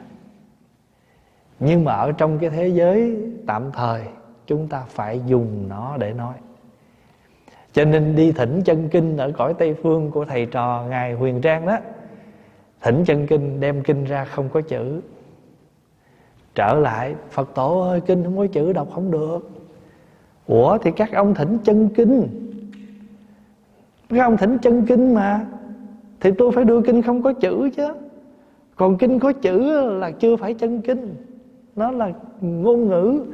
[1.60, 4.02] Nhưng mà ở trong cái thế giới tạm thời,
[4.46, 6.34] chúng ta phải dùng nó để nói
[7.76, 11.40] cho nên đi thỉnh chân kinh ở cõi tây phương của thầy trò ngài huyền
[11.40, 11.78] trang đó.
[12.82, 15.00] Thỉnh chân kinh, đem kinh ra không có chữ.
[16.54, 19.50] Trở lại, phật tổ ơi, kinh không có chữ, đọc không được.
[20.46, 22.28] Ủa, thì các ông thỉnh chân kinh.
[24.08, 25.46] Các ông thỉnh chân kinh mà.
[26.20, 27.88] Thì tôi phải đưa kinh không có chữ chứ.
[28.76, 31.14] Còn kinh có chữ là chưa phải chân kinh.
[31.76, 33.24] Nó là ngôn ngữ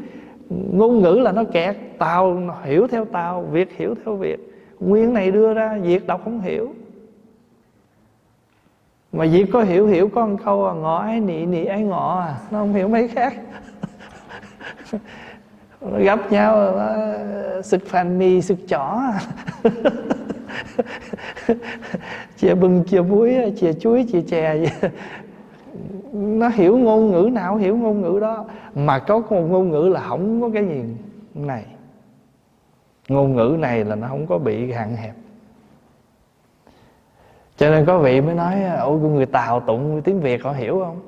[0.73, 1.77] ngôn ngữ là nó kẹt.
[1.99, 4.39] Tàu nó hiểu theo tàu việc hiểu theo việc.
[4.81, 6.75] Nguyên này đưa ra, việc đọc không hiểu.
[9.13, 12.21] Mà việc có hiểu hiểu có một câu à ngọ ai nị nị ai ngọ
[12.21, 13.35] à nó không hiểu mấy khác.
[15.81, 16.79] Nó gặp nhau
[17.63, 19.01] sực phàn mì sực chỏ.
[22.37, 24.91] Chè bừng chè muối chè chuối chè chè vậy
[26.13, 28.45] nó hiểu ngôn ngữ nào, hiểu ngôn ngữ đó.
[28.75, 30.83] Mà có một ngôn ngữ là không có cái gì
[31.35, 31.65] này.
[33.09, 35.15] Ngôn ngữ này là nó không có bị hạn hẹp.
[37.57, 41.01] Cho nên có vị mới nói ôi người tàu tụng tiếng việt họ hiểu không?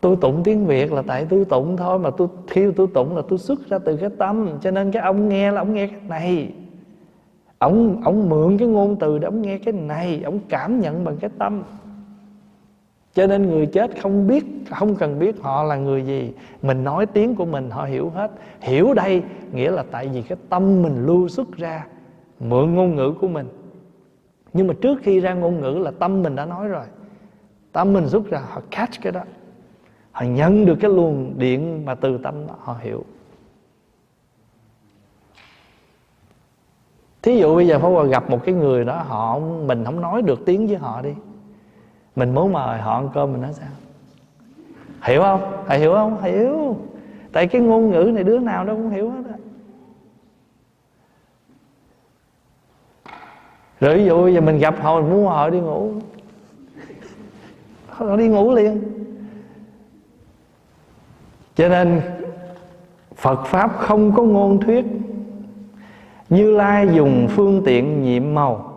[0.00, 3.22] Tôi tụng tiếng việt là tại tôi tụng thôi, mà tôi, khi tôi tụng là
[3.28, 4.48] tôi xuất ra từ cái tâm.
[4.60, 6.52] Cho nên cái ông nghe là ông nghe cái này.
[7.58, 11.16] Ông ông mượn cái ngôn từ để ông nghe cái này, ông cảm nhận bằng
[11.16, 11.62] cái tâm
[13.14, 16.32] cho nên người chết không biết không cần biết họ là người gì.
[16.62, 18.30] Mình nói tiếng của mình họ hiểu hết.
[18.60, 19.22] Hiểu đây
[19.52, 21.86] nghĩa là tại vì cái tâm mình lưu xuất ra
[22.40, 23.46] mượn ngôn ngữ của mình.
[24.52, 26.84] Nhưng mà trước khi ra ngôn ngữ là tâm mình đã nói rồi.
[27.72, 29.20] Tâm mình xuất ra họ catch cái đó.
[30.12, 33.04] Họ nhận được cái luồng điện mà từ tâm đó, họ hiểu.
[37.22, 40.22] Thí dụ bây giờ Pháp Hòa gặp một cái người đó họ mình không nói
[40.22, 41.12] được tiếng với họ đi
[42.16, 43.68] mình muốn mời họ ăn cơm, mình nói sao?
[45.02, 45.64] Hiểu không?
[45.66, 46.22] Thầy hiểu không?
[46.22, 46.76] Hiểu.
[47.32, 49.36] Tại cái ngôn ngữ này đứa nào đâu cũng hiểu hết á.
[53.80, 55.92] Rồi ví dụ giờ mình gặp họ, mình muốn họ đi ngủ.
[57.88, 58.82] Họ đi ngủ liền.
[61.54, 62.00] Cho nên,
[63.16, 64.84] Phật Pháp không có ngôn thuyết.
[66.28, 68.72] Như Lai dùng phương tiện nhiệm màu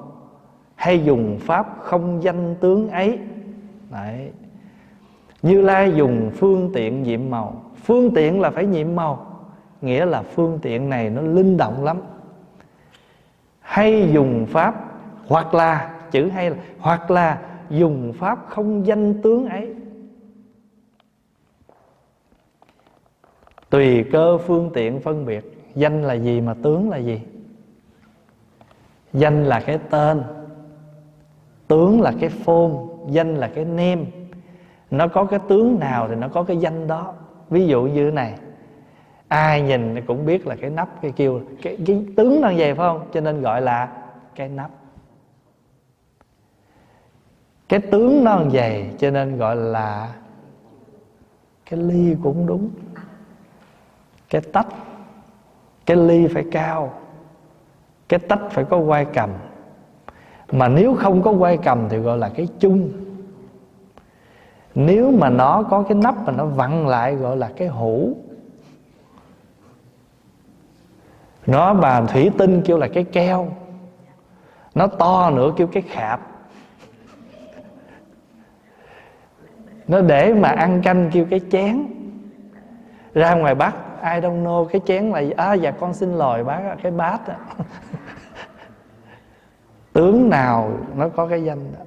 [0.75, 3.19] Hay dùng Pháp không danh tướng ấy
[3.95, 4.31] Đấy.
[5.41, 7.63] Như Lai dùng phương tiện nhiệm màu.
[7.83, 9.45] Phương tiện là phải nhiệm màu.
[9.81, 12.01] Nghĩa là phương tiện này nó linh động lắm.
[13.59, 14.75] Hay dùng Pháp
[15.27, 19.75] Hoặc là, Chữ hay là, Hoặc là dùng Pháp không danh tướng ấy.
[23.69, 27.21] Tùy cơ phương tiện phân biệt, Danh là gì mà tướng là gì.
[29.13, 30.23] Danh là cái tên,
[31.67, 32.94] Tướng là cái phôn.
[33.07, 34.05] Danh là cái nêm
[34.91, 37.13] Nó có cái tướng nào thì nó có cái danh đó.
[37.49, 38.33] Ví dụ như thế này.
[39.27, 42.89] Ai nhìn cũng biết là cái nắp cái kêu cái, cái tướng nó về phải
[42.89, 43.07] không?
[43.13, 43.89] Cho nên gọi là
[44.35, 44.71] cái nắp.
[47.69, 50.13] Cái tướng nó vậy Cho nên gọi là
[51.69, 52.69] Cái ly cũng đúng.
[54.29, 54.67] Cái tách
[55.85, 56.93] cái ly phải cao
[58.09, 59.29] cái tách phải có quai cầm
[60.51, 62.91] mà nếu không có quay cầm thì gọi là cái chung.
[64.75, 68.17] Nếu mà nó có cái nắp mà nó vặn lại gọi là cái hũ.
[71.47, 73.47] Nó mà thủy tinh kêu là cái keo.
[74.75, 76.21] Nó to nữa kêu cái khạp.
[79.87, 81.85] Nó để mà ăn canh kêu cái chén.
[83.13, 86.75] Ra ngoài bắc, ai đâu nô cái chén là à dạ con xin lỗi bác
[86.83, 87.33] cái bát đó.
[89.95, 91.85] tướng nào nó có cái danh đó.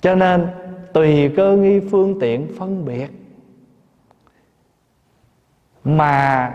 [0.00, 0.46] Cho nên,
[0.92, 3.10] tùy cơ nghi phương tiện phân biệt,
[5.84, 6.52] mà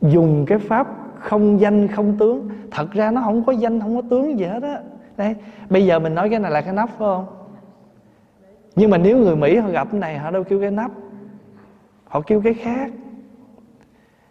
[0.00, 0.86] dùng cái pháp
[1.18, 4.62] không danh, không tướng, thật ra nó không có danh, không có tướng gì hết
[4.62, 4.80] á.
[5.16, 5.34] Đây
[5.70, 7.26] bây giờ mình nói cái này là cái nắp, phải không?
[8.76, 10.90] Nhưng mà nếu người mỹ họ gặp cái này, họ đâu kêu cái nắp,
[12.04, 12.90] họ kêu cái khác.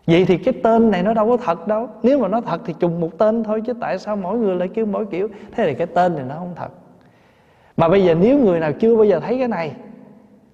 [0.07, 1.89] Vậy thì cái tên này nó đâu có thật đâu.
[2.03, 4.67] Nếu mà nó thật thì trùng một tên thôi, Chứ tại sao mỗi người lại
[4.67, 5.27] kêu mỗi kiểu?
[5.51, 6.69] Thế thì cái tên này nó không thật.
[7.77, 9.75] Mà bây giờ nếu người nào chưa bao giờ thấy cái này,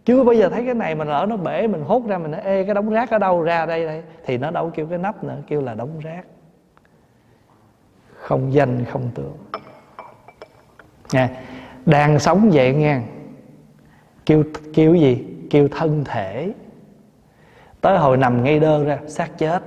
[0.06, 2.42] Chưa bao giờ thấy cái này mình lỡ nó bể, mình hốt ra, Mình nói,
[2.44, 3.42] ê, cái đống rác ở đâu?
[3.42, 4.04] Ra đây đây.
[4.26, 6.22] Thì nó đâu kêu cái nắp nữa, Kêu là đống rác.
[8.14, 9.38] Không danh, không tưởng
[11.12, 11.30] nha,
[11.86, 13.02] Đang sống vậy nghe.
[14.26, 15.26] Kêu kêu gì?
[15.50, 16.54] Kêu thân thể
[17.88, 19.64] tới hồi nằm ngay đơ ra, xác chết.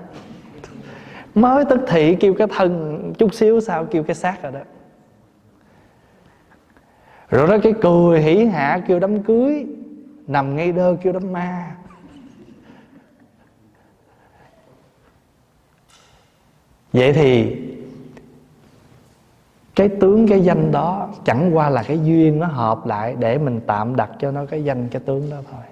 [1.35, 4.61] Mới tức thị kêu cái thân chút xíu, sao kêu cái xác rồi đó.
[7.29, 9.67] Rồi đó cái cười hỉ hạ kêu đám cưới,
[10.27, 11.77] nằm ngay đơ kêu đám ma.
[16.93, 17.57] Vậy thì
[19.77, 23.61] cái tướng cái danh đó chẳng qua là cái duyên nó hợp lại để mình
[23.67, 25.63] tạm đặt cho nó cái danh cái tướng đó thôi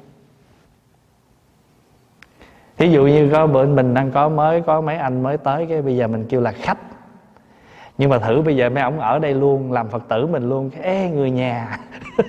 [2.78, 5.82] thí dụ như có bữa mình đang có mới, có mấy anh mới tới, cái
[5.82, 6.78] bây giờ mình kêu là khách.
[7.98, 10.70] Nhưng mà thử bây giờ mấy ông ở đây luôn, làm phật tử mình luôn,
[10.70, 11.78] cái, ê, người nhà.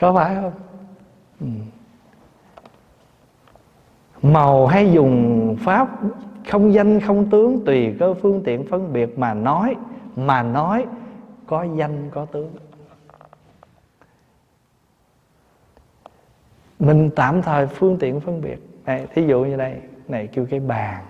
[0.00, 0.52] Có phải không?
[1.40, 1.46] Ừ.
[4.22, 5.88] màu hay dùng pháp,
[6.50, 9.76] không danh, không tướng, tùy cơ phương tiện phân biệt mà nói
[10.16, 10.86] mà nói
[11.46, 12.50] có danh, có tướng.
[16.82, 18.58] Mình tạm thời phương tiện phân biệt.
[18.86, 19.74] Này thí dụ như đây
[20.08, 21.04] này kêu cái bàn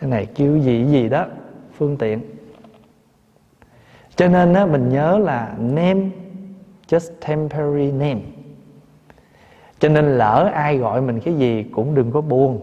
[0.00, 1.26] cái này kêu gì gì đó
[1.72, 2.20] phương tiện.
[4.16, 6.00] Cho nên á, mình nhớ là name
[6.88, 8.20] just temporary name.
[9.78, 12.60] Cho nên lỡ ai gọi mình cái gì cũng đừng có buồn.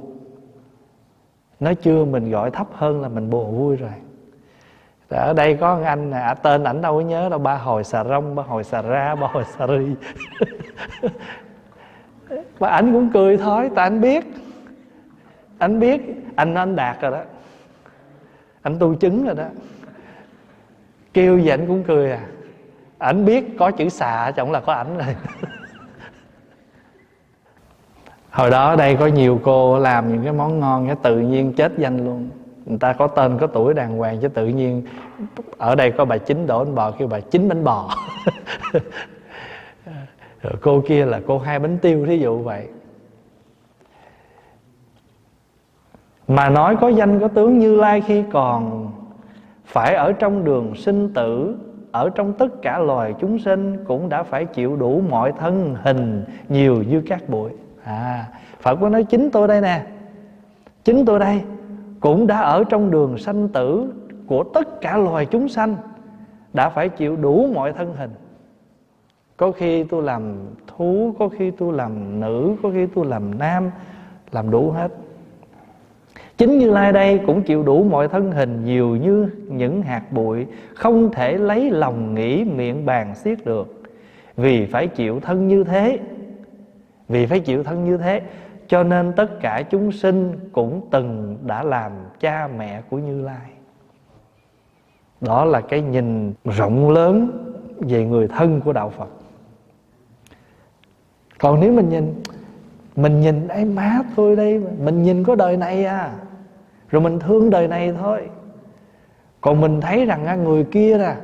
[1.59, 3.91] Nói chưa mình gọi thấp hơn là mình buồn vui rồi.
[5.09, 8.03] Ở đây có anh nè à, tên ảnh đâu có nhớ đâu ba hồi xà
[8.03, 9.95] rông ba hồi xà ra ba hồi xà ri.
[12.59, 14.25] và anh cũng cười thôi, tại anh biết.
[15.57, 16.01] Anh biết
[16.35, 17.21] anh anh đạt rồi đó.
[18.61, 19.45] Anh tu chứng rồi đó.
[21.13, 22.21] Kêu gì anh cũng cười à.
[22.97, 25.15] Ảnh biết có chữ xà chẳng là có ảnh rồi.
[28.29, 31.53] Hồi đó ở đây có nhiều cô làm những cái món ngon cái tự nhiên
[31.53, 32.29] chết danh luôn.
[32.65, 34.83] Người ta có tên, có tuổi đàng hoàng chứ tự nhiên,
[35.57, 37.95] ở đây có bà chính đổ bánh bò, kêu bà chính bánh bò.
[40.41, 42.67] rồi cô kia là cô hai bánh tiêu thí dụ vậy.
[46.27, 48.91] Mà nói có danh có tướng như lai khi còn,
[49.65, 51.57] phải ở trong đường sinh tử,
[51.91, 56.23] ở trong tất cả loài chúng sinh cũng đã phải chịu đủ mọi thân hình
[56.49, 57.51] nhiều như các bụi.
[57.83, 58.25] À
[58.61, 59.85] phật có nói, chính tôi đây nè,
[60.83, 61.41] chính tôi đây,
[61.99, 63.93] cũng đã ở trong đường sanh tử
[64.27, 65.75] của tất cả loài chúng sanh,
[66.53, 68.11] đã phải chịu đủ mọi thân hình
[69.37, 70.35] có khi tôi làm
[70.67, 73.71] thú, có khi tôi làm nữ, có khi tôi làm nam,
[74.31, 74.91] làm đủ hết.
[76.37, 80.45] Chính như lai đây cũng chịu đủ mọi thân hình nhiều như những hạt bụi,
[80.75, 83.83] không thể lấy lòng nghĩ miệng bàn xiết được.
[84.37, 85.99] Vì phải chịu thân như thế,
[87.07, 88.21] vì phải chịu thân như thế,
[88.67, 93.51] cho nên tất cả chúng sinh cũng từng đã làm cha mẹ của như lai.
[95.21, 97.31] Đó là cái nhìn rộng lớn
[97.79, 99.09] về người thân của đạo phật
[101.39, 102.21] còn nếu mình nhìn
[102.95, 106.11] mình nhìn ấy má thôi đây mình nhìn có đời này à.
[106.89, 108.29] Rồi mình thương đời này thôi.
[109.41, 111.15] Còn mình thấy rằng à, người kia nè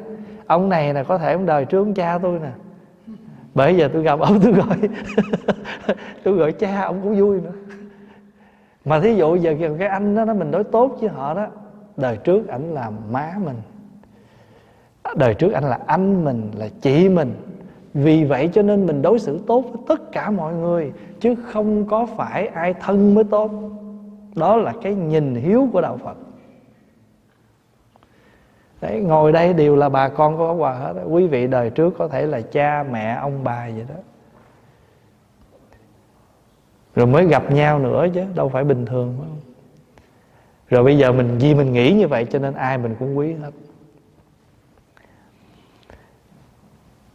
[0.47, 2.51] ông này là có thể ông đời trước ông cha tôi nè.
[3.55, 4.77] Bởi giờ tôi gặp ông tôi gọi
[6.23, 7.51] tôi gọi cha ông cũng vui nữa.
[8.85, 11.47] Mà thí dụ giờ cái anh đó, đó mình đối tốt với họ đó
[11.97, 13.55] đời trước ảnh là má mình
[15.15, 17.33] đời trước anh là anh mình là chị mình
[17.93, 21.85] vì vậy cho nên mình đối xử tốt với tất cả mọi người chứ không
[21.85, 23.51] có phải ai thân mới tốt.
[24.35, 26.17] Đó là cái nhìn hiếu của đạo phật.
[28.81, 31.93] Đấy, ngồi đây đều là bà con của Pháp Hòa hết Quý vị đời trước
[31.97, 33.95] có thể là cha, mẹ, ông bà vậy đó.
[36.95, 39.39] Rồi mới gặp nhau nữa chứ Đâu phải bình thường phải không?
[40.69, 43.33] Rồi bây giờ mình vì mình nghĩ như vậy Cho nên ai mình cũng quý
[43.33, 43.51] hết.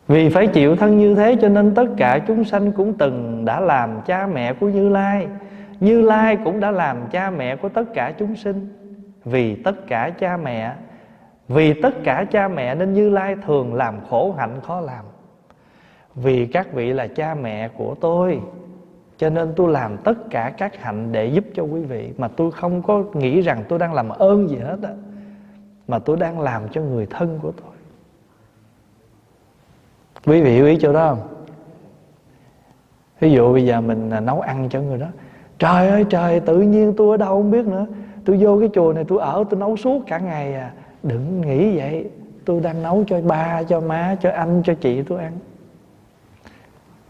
[0.09, 3.61] Vì phải chịu thân như thế cho nên tất cả chúng sanh cũng từng đã
[3.61, 5.27] làm cha mẹ của Như Lai.
[5.81, 8.69] Như Lai cũng đã làm cha mẹ của tất cả chúng sinh.
[9.25, 10.75] Vì tất cả cha mẹ,
[11.49, 15.05] Vì tất cả cha mẹ nên Như Lai thường làm khổ hạnh khó làm.
[16.15, 18.41] Vì các vị là cha mẹ của tôi,
[19.17, 22.13] Cho nên tôi làm tất cả các hạnh để giúp cho quý vị.
[22.19, 24.91] Mà tôi không có nghĩ rằng tôi đang làm ơn gì hết á,
[25.89, 27.78] Mà tôi đang làm cho người thân của tôi
[30.29, 31.19] quý vị hiểu ý chỗ đó không?
[33.21, 35.07] Ví dụ bây giờ mình à, nấu ăn cho người đó.
[35.59, 37.87] Trời ơi, trời, tự nhiên tôi ở đâu không biết nữa.
[38.25, 40.71] Tôi vô cái chùa này, tôi ở, tôi nấu suốt cả ngày à.
[41.03, 42.11] Đừng nghĩ vậy.
[42.45, 45.33] Tôi đang nấu cho ba, cho má, cho anh, cho chị tôi ăn.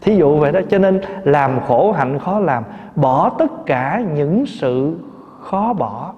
[0.01, 2.63] Thí dụ vậy đó, cho nên làm khổ hạnh khó làm.
[2.95, 4.95] Bỏ tất cả những sự
[5.41, 6.13] khó bỏ.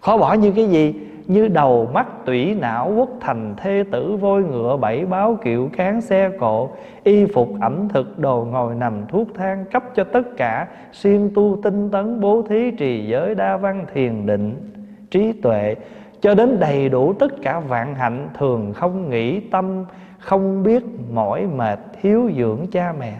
[0.00, 0.94] Khó bỏ như cái gì?
[1.26, 6.00] Như đầu mắt tủy não quốc thành thê tử voi ngựa bảy báo kiệu cán
[6.00, 6.70] xe cộ.
[7.04, 10.66] Y phục ẩm thực đồ ngồi nằm thuốc thang cấp cho tất cả.
[10.92, 14.72] Siêng tu tinh tấn bố thí trì giới đa văn thiền định.
[15.10, 15.76] Trí tuệ,
[16.20, 19.84] cho đến đầy đủ tất cả vạn hạnh, thường không nghĩ tâm,
[20.18, 23.14] không biết mỏi mệt thiếu dưỡng cha mẹ.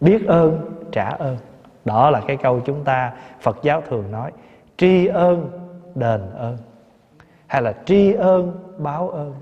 [0.00, 0.60] Biết ơn,
[0.92, 1.36] trả ơn.
[1.84, 4.30] Đó là cái câu chúng ta phật giáo thường nói.
[4.76, 5.48] Tri ân
[5.96, 6.56] đền ơn,
[7.46, 9.34] hay là tri ơn, báo ơn.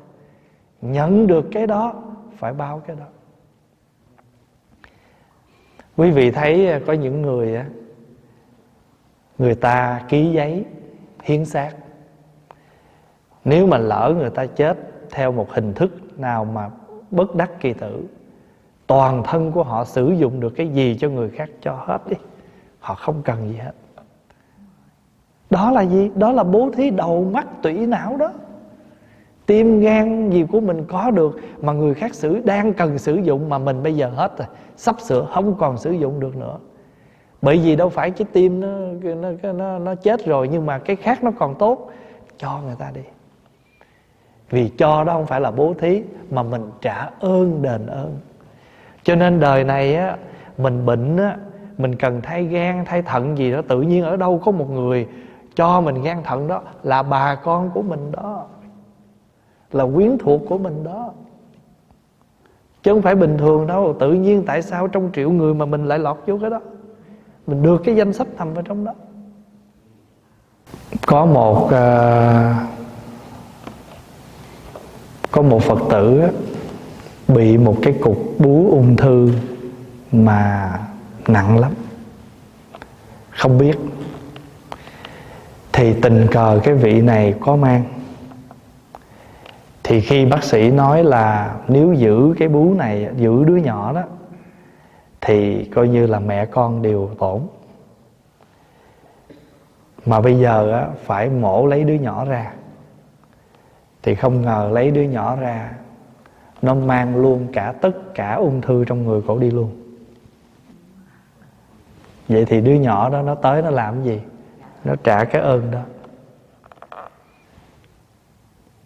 [0.80, 1.94] Nhận được cái đó,
[2.36, 3.07] phải báo cái đó.
[5.96, 7.66] Quý vị thấy à, có những người à,
[9.38, 10.64] người ta ký giấy,
[11.22, 11.72] hiến xác.
[13.44, 14.78] Nếu mà lỡ người ta chết
[15.11, 16.70] theo một hình thức nào mà
[17.11, 18.05] bất đắc kỳ tử,
[18.86, 22.16] toàn thân của họ sử dụng được cái gì cho người khác cho hết đi,
[22.80, 23.72] họ không cần gì hết
[25.55, 26.11] đó là gì?
[26.14, 28.32] Đó là bố thí đầu mắt tủy não đó.
[29.46, 33.48] Tim gan gì của mình có được mà người khác sử đang cần sử dụng
[33.48, 34.48] mà mình bây giờ hết rồi.
[34.76, 36.57] Sắp sửa không còn sử dụng được nữa.
[37.42, 38.68] Bởi vì đâu phải cái tim nó
[39.14, 41.90] nó nó, nó chết rồi nhưng mà cái khác nó còn tốt.
[42.38, 43.02] Cho người ta đi.
[44.50, 48.18] Vì cho đó không phải là bố thí mà mình trả ơn đền ơn.
[49.02, 50.16] Cho nên đời này á
[50.59, 51.36] mình bệnh á
[51.78, 55.07] mình cần thay gan thay thận gì đó tự nhiên ở đâu có một người
[55.55, 58.44] cho mình gan thận đó là bà con của mình đó
[59.72, 61.11] là quyến thuộc của mình đó.
[62.82, 65.84] Chứ không phải bình thường đâu tự nhiên tại sao trong triệu người mà mình
[65.84, 66.61] lại lọt vô cái đó?
[67.46, 68.92] Mình được cái danh sách nằm ở trong đó.
[71.07, 71.70] Có một uh,
[75.30, 76.22] có một phật tử
[77.28, 79.30] bị một cái cục bú ung thư
[80.12, 80.72] mà
[81.28, 81.72] nặng lắm.
[83.30, 83.78] Không biết
[85.77, 87.85] thì tình cờ cái vị này có mang.
[89.83, 94.03] Thì khi bác sĩ nói là nếu giữ cái bú này giữ đứa nhỏ đó
[95.20, 97.41] thì coi như là mẹ con đều tổn.
[100.07, 102.53] Mà bây giờ á, phải mổ lấy đứa nhỏ ra.
[104.03, 105.70] Thì không ngờ lấy đứa nhỏ ra
[106.62, 109.70] nó mang luôn cả tất cả ung thư trong người cổ đi luôn.
[112.29, 114.20] Vậy thì đứa nhỏ đó nó tới nó làm gì?
[114.85, 115.80] Nó trả cái ơn đó.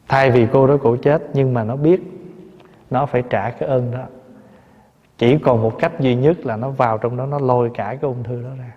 [0.08, 2.00] Thay vì cô đó cổ chết, nhưng mà nó biết
[2.90, 4.04] nó phải trả cái ơn đó.
[5.18, 7.98] Chỉ còn một cách duy nhất là nó vào trong đó, nó lôi cả cái
[8.02, 8.72] ung thư đó ra.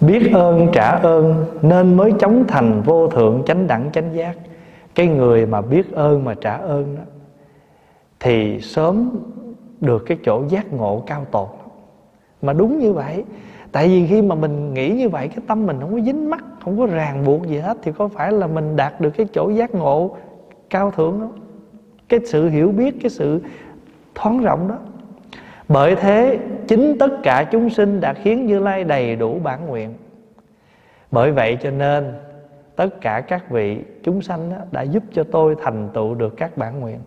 [0.00, 4.36] Biết ơn, trả ơn nên mới chống thành vô thượng, chánh đẳng, chánh giác.
[4.94, 7.02] Cái người mà biết ơn mà trả ơn đó,
[8.20, 9.10] thì sớm
[9.80, 11.48] được cái chỗ giác ngộ cao tột
[12.42, 13.24] mà đúng như vậy,
[13.72, 16.44] tại vì khi mà mình nghĩ như vậy, cái tâm mình không có dính mắc
[16.64, 19.50] không có ràng buộc gì hết, thì có phải là mình đạt được cái chỗ
[19.50, 20.16] giác ngộ
[20.70, 21.28] cao thượng đó
[22.08, 23.40] cái sự hiểu biết, cái sự
[24.14, 24.78] thoáng rộng đó.
[25.68, 26.38] Bởi thế,
[26.68, 29.94] chính tất cả chúng sinh đã khiến như lai đầy đủ bản nguyện.
[31.10, 32.12] Bởi vậy cho nên,
[32.76, 36.80] tất cả các vị chúng sanh đã giúp cho tôi thành tựu được các bản
[36.80, 36.98] nguyện.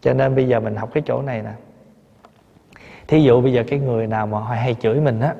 [0.00, 1.52] Cho nên bây giờ mình học cái chỗ này nè
[3.12, 5.34] thí dụ bây giờ cái người nào mà họ hay chửi mình á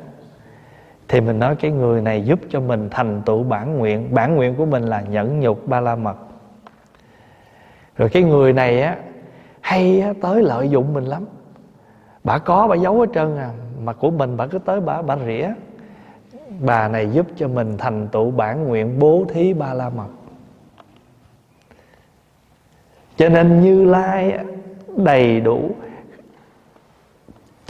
[1.08, 4.14] thì mình nói cái người này giúp cho mình thành tựu bản nguyện.
[4.14, 6.16] Bản nguyện của mình là nhẫn nhục ba la mật.
[7.96, 8.96] Rồi cái người này á
[9.60, 11.24] hay á, tới lợi dụng mình lắm.
[12.24, 13.50] Bà có bà giấu hết trơn à
[13.82, 15.48] mà của mình bà cứ tới bà bà rỉa.
[16.60, 20.08] Bà này giúp cho mình thành tựu bản nguyện bố thí ba la mật.
[23.16, 24.38] Cho nên như lai
[24.96, 25.70] đầy đủ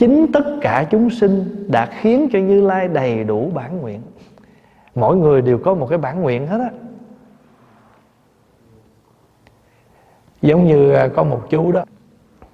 [0.03, 4.01] chính tất cả chúng sinh đã khiến cho như lai đầy đủ bản nguyện.
[4.95, 6.69] Mỗi người đều có một cái bản nguyện hết á.
[10.41, 11.83] Giống như à, có một chú đó.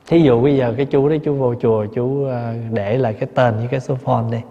[0.07, 3.29] Thí dụ bây giờ cái chú đấy chú vô chùa chú à, để lại cái
[3.35, 4.41] tên với cái số phone đi.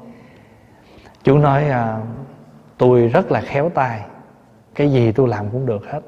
[1.22, 2.00] Chú nói à,
[2.78, 4.00] tôi rất là khéo tay
[4.74, 6.00] cái gì tôi làm cũng được hết.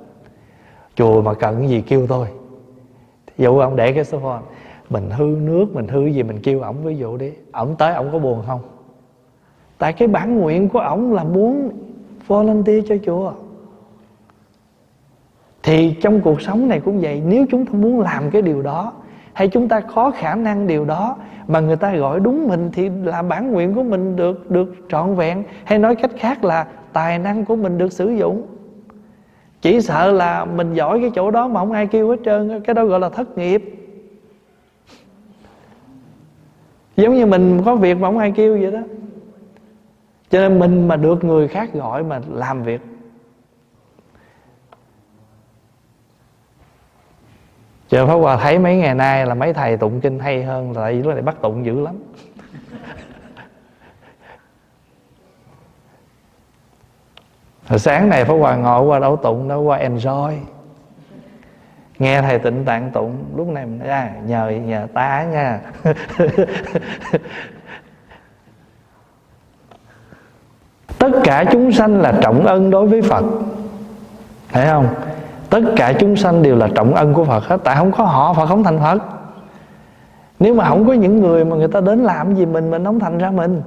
[0.95, 2.28] Chùa mà cần cái gì kêu tôi.
[3.36, 4.43] Ví dụ ông để cái số phone
[4.91, 7.32] mình hư nước, mình hư gì, mình kêu ổng ví dụ đi.
[7.53, 8.61] Ổng tới, ổng có buồn không?
[9.78, 11.70] Tại cái bản nguyện của ổng là muốn
[12.26, 13.32] volunteer cho chùa.
[15.62, 18.93] Thì trong cuộc sống này cũng vậy, nếu chúng ta muốn làm cái điều đó,
[19.32, 21.16] hay chúng ta có khả năng điều đó,
[21.49, 25.14] mà người ta gọi đúng mình thì là bản nguyện của mình được được trọn
[25.14, 28.43] vẹn, hay nói cách khác là tài năng của mình được sử dụng.
[29.62, 32.74] Chỉ sợ là mình giỏi cái chỗ đó mà không ai kêu hết trơn cái
[32.74, 33.80] đó gọi là thất nghiệp.
[37.03, 38.80] Giống như mình có việc mà không ai kêu vậy đó.
[40.30, 42.80] Cho nên mình mà được người khác gọi mà làm việc.
[47.88, 50.94] Chờ Pháp Hòa thấy mấy ngày nay là mấy thầy tụng kinh hay hơn Tại
[50.94, 51.94] vì lúc này bắt tụng dữ lắm.
[57.68, 60.38] Rồi sáng này Pháp Hòa ngồi qua đâu tụng, đâu qua enjoy.
[62.01, 65.61] Nghe thầy tịnh tạng tụng Lúc này mình nói à, nhờ nhờ ta nha.
[70.98, 73.24] Tất cả chúng sanh là trọng ân đối với Phật.
[74.53, 74.86] Thấy không?
[75.51, 77.57] Tất cả chúng sanh đều là trọng ân của Phật hết.
[77.64, 79.03] Tại không có họ Phật không thành Phật.
[80.38, 83.01] Nếu mà không có những người mà người ta đến làm gì mình mình không
[83.01, 83.62] thành ra mình.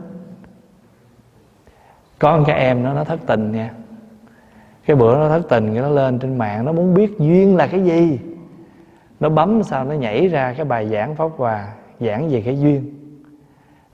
[2.19, 3.69] Con một cái em nó nó thất tình nha
[4.85, 7.83] cái bữa nó thất tình nó lên trên mạng, nó muốn biết duyên là cái
[7.83, 8.19] gì.
[9.19, 11.67] Nó bấm sao nó nhảy ra cái bài giảng pháp hòa,
[11.99, 12.93] giảng về cái duyên.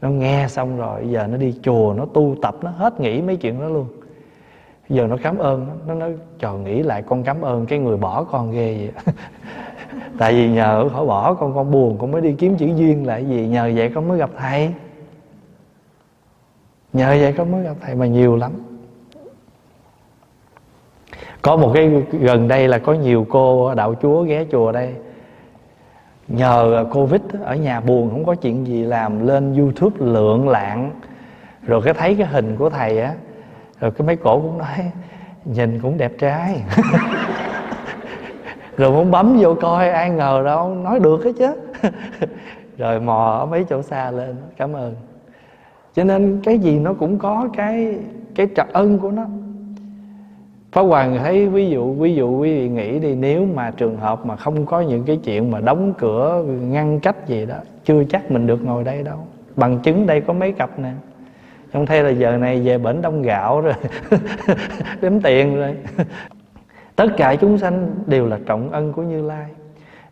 [0.02, 3.36] Nó nghe xong rồi, giờ nó đi chùa, nó tu tập, nó hết nghĩ mấy
[3.36, 3.88] chuyện đó luôn.
[4.90, 8.24] Giờ nó cảm ơn, nó nói trò nghĩ lại con cảm ơn cái người bỏ
[8.24, 9.16] con ghê vậy.
[10.18, 13.26] Tại vì nhờ khỏi bỏ con con buồn, con mới đi kiếm chữ duyên lại
[13.26, 13.48] gì?
[13.48, 14.74] Nhờ vậy con mới gặp thầy.
[16.94, 18.52] Nhờ vậy con mới gặp thầy mà nhiều lắm
[21.42, 24.94] có một cái gần đây là có nhiều cô đạo chúa ghé chùa đây.
[26.28, 30.92] Nhờ covid ở nhà buồn, không có chuyện gì làm, lên youtube lượng lạng.
[31.64, 33.14] Rồi cái thấy cái hình của thầy á,
[33.80, 34.92] rồi cái mấy cổ cũng nói,
[35.46, 36.64] nhìn cũng đẹp trai.
[38.78, 41.56] Rồi muốn bấm vô coi, ai ngờ đâu, nói được hết chứ.
[42.78, 44.96] Rồi mò ở mấy chỗ xa lên, cảm ơn.
[45.94, 48.00] Cho nên cái gì nó cũng có cái
[48.36, 49.26] cái trật ân của nó.
[50.72, 54.26] Pháp Hoàng thấy ví dụ ví dụ quý vị nghĩ đi, nếu mà trường hợp
[54.26, 57.56] mà không có những cái chuyện mà đóng cửa ngăn cách gì đó,
[57.86, 59.18] chưa chắc mình được ngồi đây đâu.
[59.56, 60.92] Bằng chứng đây có mấy cặp nè.
[61.74, 63.74] Không thấy là giờ này về bển đông gạo rồi,
[65.02, 65.76] đếm tiền rồi.
[66.96, 69.46] Tất cả chúng sanh đều là trọng ân của như lai.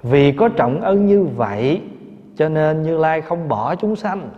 [0.04, 1.82] Vì có trọng ân như vậy,
[2.38, 4.30] cho nên như lai không bỏ chúng sanh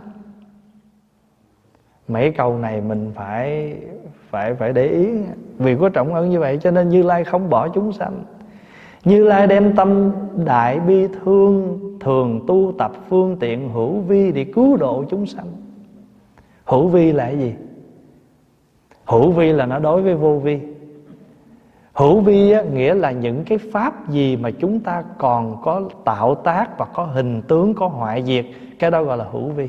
[2.10, 3.74] mấy câu này mình phải
[4.30, 5.08] phải phải để ý.
[5.58, 8.24] Vì có trọng ơn như vậy cho nên như lai không bỏ chúng sanh.
[9.04, 10.10] Như lai đem tâm
[10.44, 15.46] đại bi thương thường tu tập phương tiện hữu vi để cứu độ chúng sanh.
[16.64, 17.54] Hữu vi là cái gì?
[19.04, 20.60] Hữu vi là nó đối với vô vi.
[21.92, 26.34] Hữu vi á, nghĩa là những cái pháp gì mà chúng ta còn có tạo
[26.34, 28.46] tác và có hình tướng có hoại diệt
[28.78, 29.68] cái đó gọi là hữu vi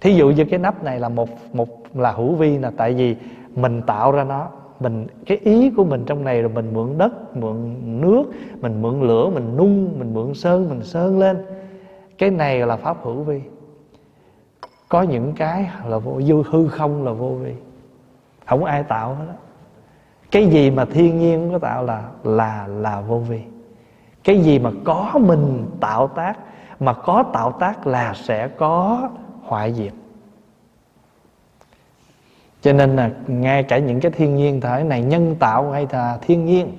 [0.00, 3.16] thí dụ như cái nắp này là một một là hữu vi là tại vì
[3.54, 4.48] mình tạo ra nó,
[4.80, 8.24] mình, cái ý của mình trong này rồi mình mượn đất, mượn nước,
[8.60, 11.44] mình mượn lửa, mình nung, mình mượn sơn, mình sơn lên.
[12.18, 13.40] Cái này là pháp hữu vi.
[14.88, 17.54] Có những cái là vô dư hư không là vô vi.
[18.46, 19.34] Không ai tạo hết đó
[20.30, 23.40] cái gì mà thiên nhiên có tạo là là là vô vi.
[24.24, 26.38] Cái gì mà có mình tạo tác,
[26.80, 29.08] mà có tạo tác là sẽ có
[29.50, 29.92] hoại diệt.
[32.62, 36.18] Cho nên là ngay cả những cái thiên nhiên thể này nhân tạo hay là
[36.22, 36.72] thiên nhiên,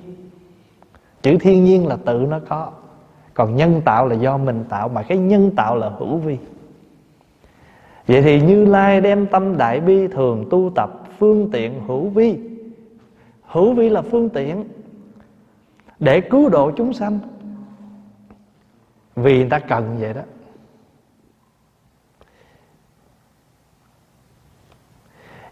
[1.22, 2.70] chữ thiên nhiên là tự nó có,
[3.34, 6.38] còn nhân tạo là do mình tạo, mà cái nhân tạo là hữu vi.
[8.06, 12.38] Vậy thì như lai đem tâm đại bi thường tu tập phương tiện hữu vi.
[13.42, 14.64] Hữu vi là phương tiện
[15.98, 17.18] để cứu độ chúng sanh.
[19.16, 20.22] Vì người ta cần vậy đó.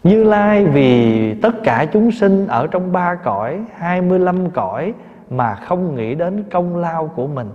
[0.03, 4.93] Như Lai vì tất cả chúng sinh ở trong ba cõi 25 cõi
[5.29, 7.49] mà không nghĩ đến công lao của mình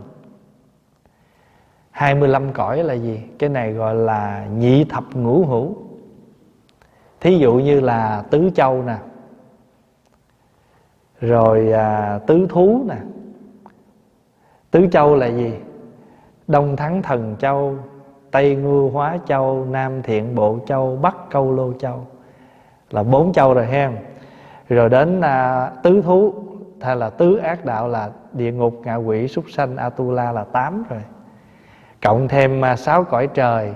[1.90, 3.22] 25 cõi là gì?
[3.38, 5.76] Cái này gọi là nhị thập ngũ hữu
[7.20, 8.96] Thí dụ như là tứ châu nè
[11.20, 12.96] Rồi à, tứ thú nè
[14.70, 15.52] Tứ châu là gì?
[16.48, 17.74] Đông Thắng Thần Châu
[18.30, 22.06] Tây Ngư Hóa Châu Nam Thiện Bộ Châu Bắc Câu Lô Châu
[22.90, 23.92] là bốn châu rồi ha.
[24.68, 26.34] Rồi đến à, tứ thú
[26.80, 30.84] hay là tứ ác đạo là địa ngục ngạ quỷ súc sanh atula là tám
[30.90, 31.02] rồi.
[32.02, 33.72] Cộng thêm à, sáu cõi trời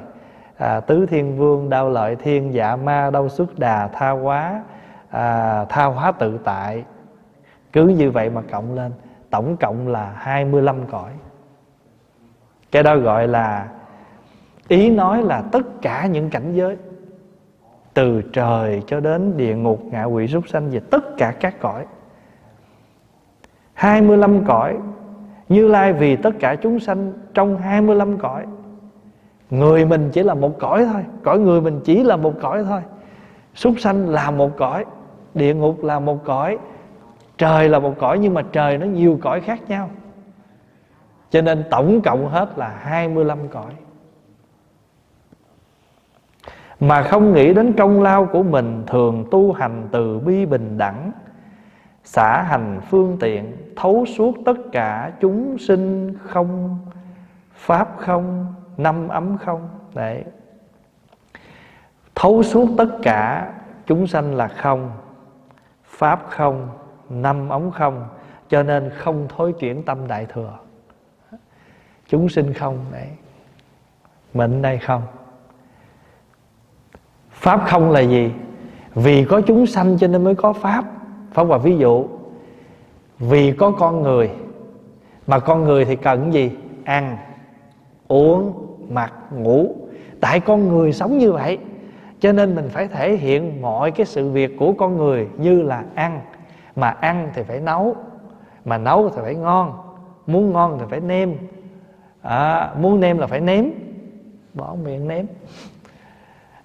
[0.58, 4.62] à, tứ thiên vương đau lợi thiên dạ ma đau xuất đà tha hóa
[5.11, 6.84] à, tha hóa tự tại.
[7.72, 8.92] Cứ như vậy mà cộng lên
[9.30, 11.11] tổng cộng là 25 cõi.
[12.72, 13.68] Cái đó gọi là
[14.68, 16.76] ý nói là tất cả những cảnh giới
[17.95, 21.86] từ trời cho đến địa ngục, ngạ quỷ súc sanh và tất cả các cõi.
[23.74, 24.76] 25 cõi,
[25.49, 28.47] Như Lai vì tất cả chúng sanh trong 25 cõi.
[29.51, 32.80] Người mình chỉ là một cõi thôi, Cõi người mình chỉ là một cõi thôi.
[33.55, 34.84] Súc sanh là một cõi,
[35.34, 36.59] Địa ngục là một cõi,
[37.38, 39.91] Trời là một cõi, Nhưng mà trời nó nhiều cõi khác nhau.
[41.30, 43.72] Cho nên tổng cộng hết là 25 cõi
[46.81, 51.12] mà không nghĩ đến công lao của mình thường tu hành từ bi bình đẳng,
[52.05, 56.78] xả hành phương tiện, thấu suốt tất cả chúng sinh không,
[57.55, 59.68] pháp không, năm ấm không.
[59.95, 60.24] Đấy.
[62.14, 63.53] Thấu suốt tất cả
[63.87, 64.91] chúng sanh là không,
[65.85, 66.68] pháp không,
[67.09, 68.09] năm ống không,
[68.49, 70.59] cho nên không thối chuyển tâm đại thừa.
[72.09, 73.09] Chúng sinh không, đấy.
[74.35, 75.03] Mệnh đây không?
[77.41, 78.32] Pháp không là gì?
[78.95, 80.84] Vì có chúng sanh cho nên mới có Pháp.
[81.32, 82.05] Pháp và ví dụ
[83.18, 84.30] Vì có con người
[85.26, 86.51] Mà con người thì cần gì?
[86.84, 87.16] Ăn,
[88.09, 88.53] uống,
[88.88, 89.74] mặc, ngủ.
[90.20, 91.59] Tại con người sống như vậy
[92.20, 95.84] Cho nên mình phải thể hiện mọi cái sự việc của con người Như là
[95.95, 96.20] ăn.
[96.76, 97.97] Mà ăn thì phải nấu
[98.64, 99.72] Mà nấu thì phải ngon.
[100.26, 101.34] Muốn ngon thì phải nêm.
[102.22, 103.64] À, Muốn nêm là phải nếm.
[104.55, 105.24] Bỏ miệng nếm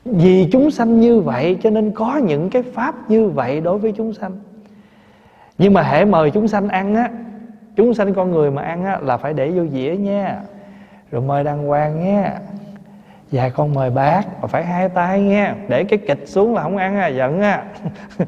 [0.05, 3.91] vì chúng sanh như vậy, cho nên có những cái pháp như vậy đối với
[3.91, 4.31] chúng sanh.
[5.57, 7.09] Nhưng mà hãy mời chúng sanh ăn á,
[7.75, 10.41] chúng sanh con người mà ăn á là phải để vô dĩa nha.
[11.11, 12.39] Rồi mời đàng hoàng nha.
[13.31, 15.55] Dạ con mời bác, mà phải hai tay nha.
[15.67, 17.63] Để cái kịch xuống là không ăn à giận á.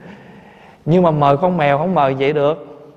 [0.86, 2.88] Nhưng mà mời con mèo không mời vậy được.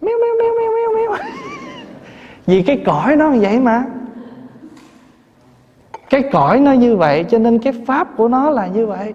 [0.00, 1.18] Meo meo meo meo meo meo.
[2.46, 3.84] Vì cái cõi nó vậy mà
[6.10, 9.14] cái cõi nó như vậy cho nên cái pháp của nó là như vậy.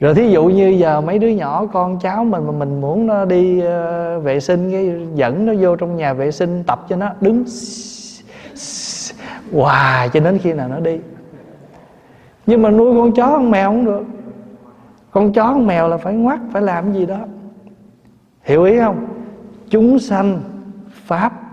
[0.00, 3.24] Rồi thí dụ như giờ mấy đứa nhỏ con cháu mình mà mình muốn nó
[3.24, 7.10] đi uh, vệ sinh cái dẫn nó vô trong nhà vệ sinh tập cho nó
[7.20, 7.44] đứng
[9.52, 10.98] hoài cho đến khi nào nó đi.
[12.46, 14.04] Nhưng mà nuôi con chó con mèo không được.
[15.10, 17.18] Con chó con mèo là phải ngoắt phải làm gì đó.
[18.42, 19.06] Hiểu ý không?
[19.70, 20.40] Chúng sanh
[20.92, 21.43] pháp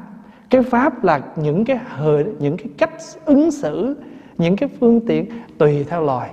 [0.52, 2.94] cái pháp là những cái hời những cái cách
[3.26, 3.96] ứng xử
[4.38, 5.26] những cái phương tiện
[5.58, 6.30] tùy theo loài.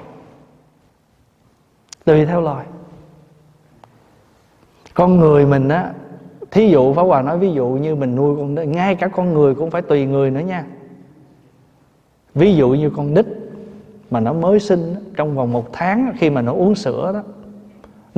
[2.04, 2.66] Tùy theo loài.
[4.94, 5.92] Con người mình á
[6.50, 9.34] thí dụ Pháp Hòa nói ví dụ như mình nuôi con đó, ngay cả con
[9.34, 10.64] người cũng phải tùy người nữa nha.
[12.34, 13.26] Ví dụ như con đít
[14.10, 17.22] mà nó mới sinh trong vòng một tháng khi mà nó uống sữa đó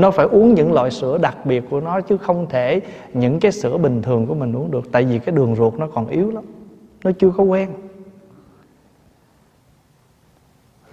[0.01, 2.81] nó phải uống những loại sữa đặc biệt của nó chứ không thể
[3.15, 4.93] những cái sữa bình thường của mình uống được.
[4.93, 6.45] Tại vì cái đường ruột nó còn yếu lắm.
[7.05, 7.69] Nó chưa có quen.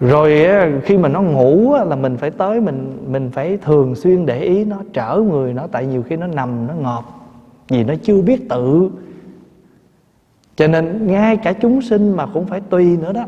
[0.00, 0.46] Rồi
[0.84, 4.64] khi mà nó ngủ là mình phải tới mình mình phải thường xuyên để ý
[4.64, 5.66] nó, trở người nó.
[5.66, 7.04] Tại nhiều khi nó nằm, nó ngọt
[7.68, 8.90] vì nó chưa biết tự.
[10.56, 13.24] Cho nên ngay cả chúng sinh mà cũng phải tùy nữa đó.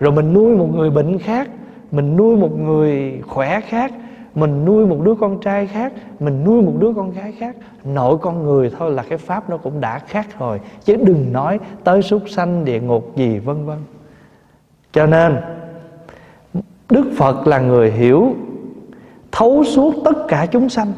[0.00, 1.50] Rồi mình nuôi một người bệnh khác,
[1.90, 3.92] mình nuôi một người khỏe khác
[4.34, 8.18] mình nuôi một đứa con trai khác, mình nuôi một đứa con gái khác, nội
[8.18, 10.60] con người thôi là cái pháp nó cũng đã khác rồi.
[10.84, 13.78] Chứ đừng nói tới súc sanh, địa ngục gì, vân vân.
[14.92, 15.36] Cho nên,
[16.88, 18.34] đức phật là người hiểu
[19.32, 20.92] thấu suốt tất cả chúng sanh.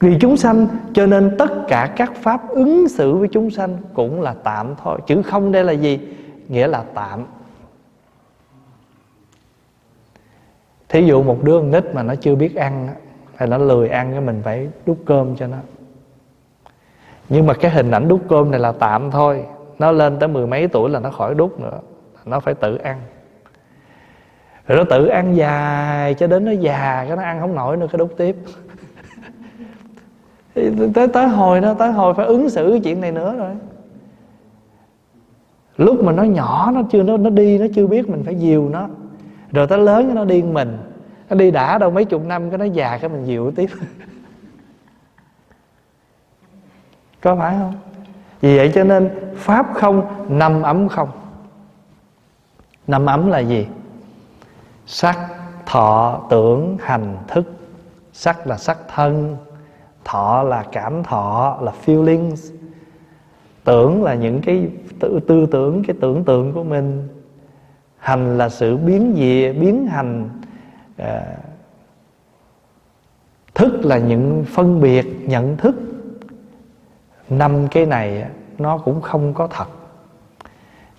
[0.00, 4.20] Vì chúng sanh, cho nên tất cả các pháp ứng xử với chúng sanh cũng
[4.20, 4.98] là tạm thôi.
[5.06, 6.00] Chữ không đây là gì?
[6.48, 7.24] Nghĩa là tạm.
[10.92, 12.88] Thí dụ một đứa con nít mà nó chưa biết ăn
[13.36, 15.56] hay nó lười ăn cái mình phải đút cơm cho nó.
[17.28, 19.44] Nhưng mà cái hình ảnh đút cơm này là tạm thôi,
[19.78, 21.78] nó lên tới mười mấy tuổi là nó khỏi đút nữa,
[22.24, 23.00] nó phải tự ăn.
[24.66, 27.86] Rồi nó tự ăn dài cho đến nó già, cái nó ăn không nổi nữa,
[27.92, 28.36] cái đút tiếp.
[30.94, 33.50] Tới tới hồi nó tới hồi phải ứng xử cái chuyện này nữa rồi.
[35.76, 38.68] Lúc mà nó nhỏ, nó chưa, nó nó đi, nó chưa biết mình phải dìu
[38.68, 38.88] nó
[39.52, 40.78] rồi tới lớn nó điên mình.
[41.30, 43.70] Nó đi đã đâu mấy chục năm cái nó già cái mình dịu tiếp.
[47.20, 47.74] Có phải không?
[48.40, 51.08] Vì vậy cho nên pháp không năm ấm không.
[52.86, 53.66] Năm ấm là gì?
[54.86, 55.18] Sắc
[55.66, 57.52] thọ tưởng hành thức.
[58.12, 59.36] Sắc là sắc thân
[60.04, 62.54] thọ là cảm thọ là feelings.
[63.64, 64.68] Tưởng là những cái
[65.00, 67.08] tư, tư tưởng cái tưởng tượng của mình
[68.02, 70.28] hành là sự biến dị biến hành.
[70.96, 71.36] À,
[73.54, 75.74] thức là những phân biệt nhận thức.
[77.28, 78.24] Năm cái này
[78.58, 79.66] nó cũng không có thật.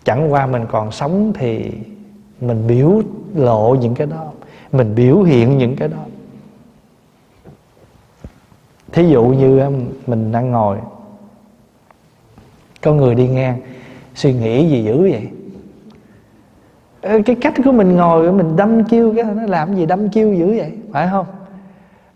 [0.03, 1.71] Chẳng qua mình còn sống thì
[2.41, 3.01] mình biểu
[3.35, 4.31] lộ những cái đó
[4.71, 6.05] mình biểu hiện những cái đó.
[8.91, 9.61] Thí dụ như
[10.07, 10.77] mình đang ngồi
[12.81, 13.61] có người đi ngang
[14.15, 15.29] suy nghĩ gì dữ vậy?
[17.03, 20.47] Cái cách của mình ngồi mình đâm chiêu cái nó làm gì đâm chiêu dữ
[20.57, 20.71] vậy?
[20.91, 21.25] Phải không?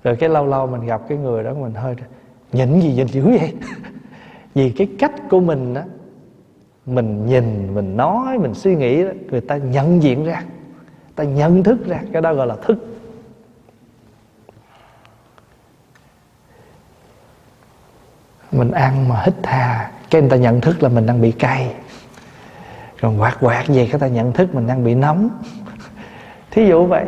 [0.03, 1.95] Rồi cái lâu lâu mình gặp cái người đó mình hơi
[2.53, 3.53] nhìn gì nhìn dữ vậy?
[4.55, 5.81] Vì cái cách của mình đó
[6.85, 10.43] mình nhìn mình nói mình suy nghĩ đó, người ta nhận diện ra.
[11.15, 11.99] Ta nhận thức ra.
[12.13, 12.77] Cái đó gọi là thức.
[18.51, 21.75] Mình ăn mà hít hà cái người ta nhận thức là mình đang bị cay
[23.01, 23.87] còn quạt quạt gì?
[23.91, 25.29] cái ta nhận thức mình đang bị nóng.
[26.51, 27.05] Thí dụ vậy.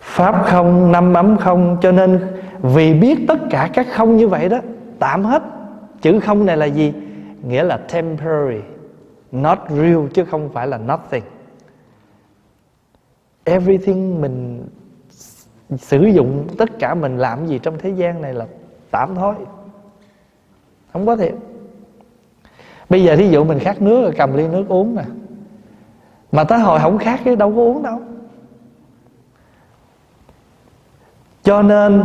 [0.00, 2.20] Pháp không, năm ấm không, cho nên
[2.62, 4.58] vì biết tất cả các không như vậy đó,
[4.98, 5.42] tạm hết.
[6.02, 6.92] Chữ không này là gì?
[7.42, 8.60] Nghĩa là temporary,
[9.32, 11.24] not real, chứ không phải là nothing.
[13.44, 14.66] Everything mình
[15.76, 18.46] sử dụng, tất cả mình làm gì trong thế gian này là
[18.90, 19.34] tạm thôi.
[20.92, 21.34] Không có thiệt
[22.90, 25.04] bây giờ thí dụ mình khát nước rồi cầm ly nước uống nè.
[26.32, 28.00] Mà tới hồi không khát cái đâu có uống đâu.
[31.42, 32.02] Cho nên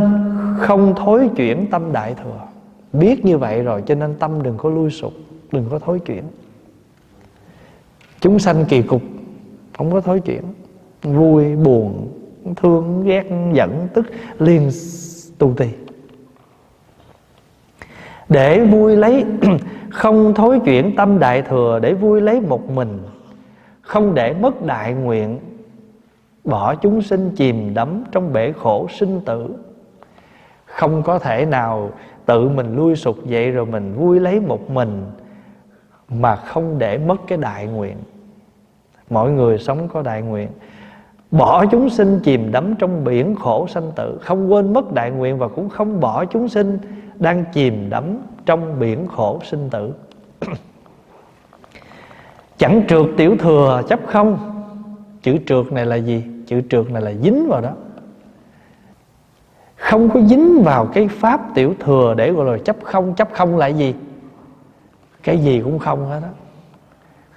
[0.60, 2.40] không thối chuyển tâm đại thừa.
[2.92, 5.12] Biết như vậy rồi cho nên tâm đừng có lui sụp,
[5.52, 6.22] đừng có thối chuyển.
[8.20, 9.02] Chúng sanh kỳ cục,
[9.78, 10.42] không có thối chuyển.
[11.02, 12.08] Vui, buồn,
[12.56, 14.06] thương, ghét, giận, tức
[14.38, 14.70] liền
[15.38, 15.66] tu tì
[18.28, 19.24] để vui lấy,
[19.90, 22.98] không thối chuyển tâm đại thừa để vui lấy một mình,
[23.82, 25.38] không để mất đại nguyện,
[26.44, 29.54] bỏ chúng sinh chìm đắm trong bể khổ sinh tử.
[30.64, 31.90] Không có thể nào
[32.26, 35.04] tự mình lui sụp vậy rồi mình vui lấy một mình
[36.08, 37.96] mà không để mất cái đại nguyện.
[39.10, 40.48] Mọi người sống có đại nguyện.
[41.30, 45.38] Bỏ chúng sinh chìm đắm trong biển khổ sanh tử, không quên mất đại nguyện
[45.38, 46.78] và cũng không bỏ chúng sinh
[47.18, 49.94] đang chìm đắm trong biển khổ sinh tử.
[52.58, 54.38] Chẳng trượt tiểu thừa chấp không?
[55.22, 56.24] Chữ trượt này là gì?
[56.46, 57.70] Chữ trượt này là dính vào đó.
[59.76, 63.14] Không có dính vào cái pháp tiểu thừa để gọi là chấp không.
[63.14, 63.94] Chấp không là gì?
[65.22, 66.28] Cái gì cũng không hết đó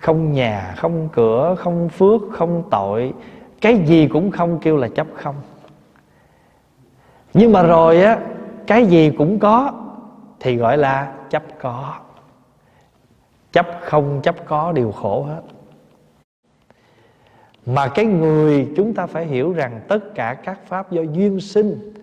[0.07, 3.13] không nhà, không cửa, không phước, không tội.
[3.61, 5.35] Cái gì cũng không kêu là chấp không.
[7.33, 8.19] Nhưng mà rồi á
[8.67, 9.73] cái gì cũng có
[10.39, 11.93] thì gọi là chấp có.
[13.51, 15.41] Chấp không, chấp có đều khổ hết.
[17.65, 21.93] Mà cái người chúng ta phải hiểu rằng tất cả các pháp do duyên sinh,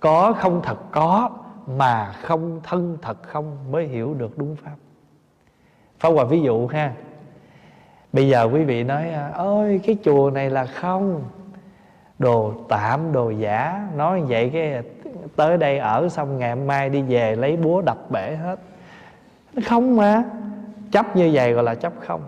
[0.00, 1.30] có không thật có
[1.66, 4.74] mà không thân thật không mới hiểu được đúng pháp.
[5.98, 6.92] Pháp Hòa ví dụ ha.
[8.12, 11.22] Bây giờ quý vị nói à, Ôi, cái chùa này là không.
[12.18, 14.82] Đồ tạm, đồ giả, Nói vậy cái
[15.36, 18.58] Tới đây ở xong ngày mai đi về Lấy búa đập bể hết.
[19.54, 20.24] Nó Không mà.
[20.92, 22.20] Chấp như vậy gọi là chấp không.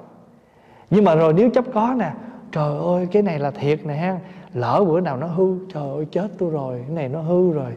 [0.90, 2.12] Nhưng mà rồi nếu chấp có nè,
[2.52, 4.18] Trời ơi, cái này là thiệt nè ha.
[4.54, 7.76] Lỡ bữa nào nó hư, Trời ơi, chết tôi rồi, Cái này nó hư rồi.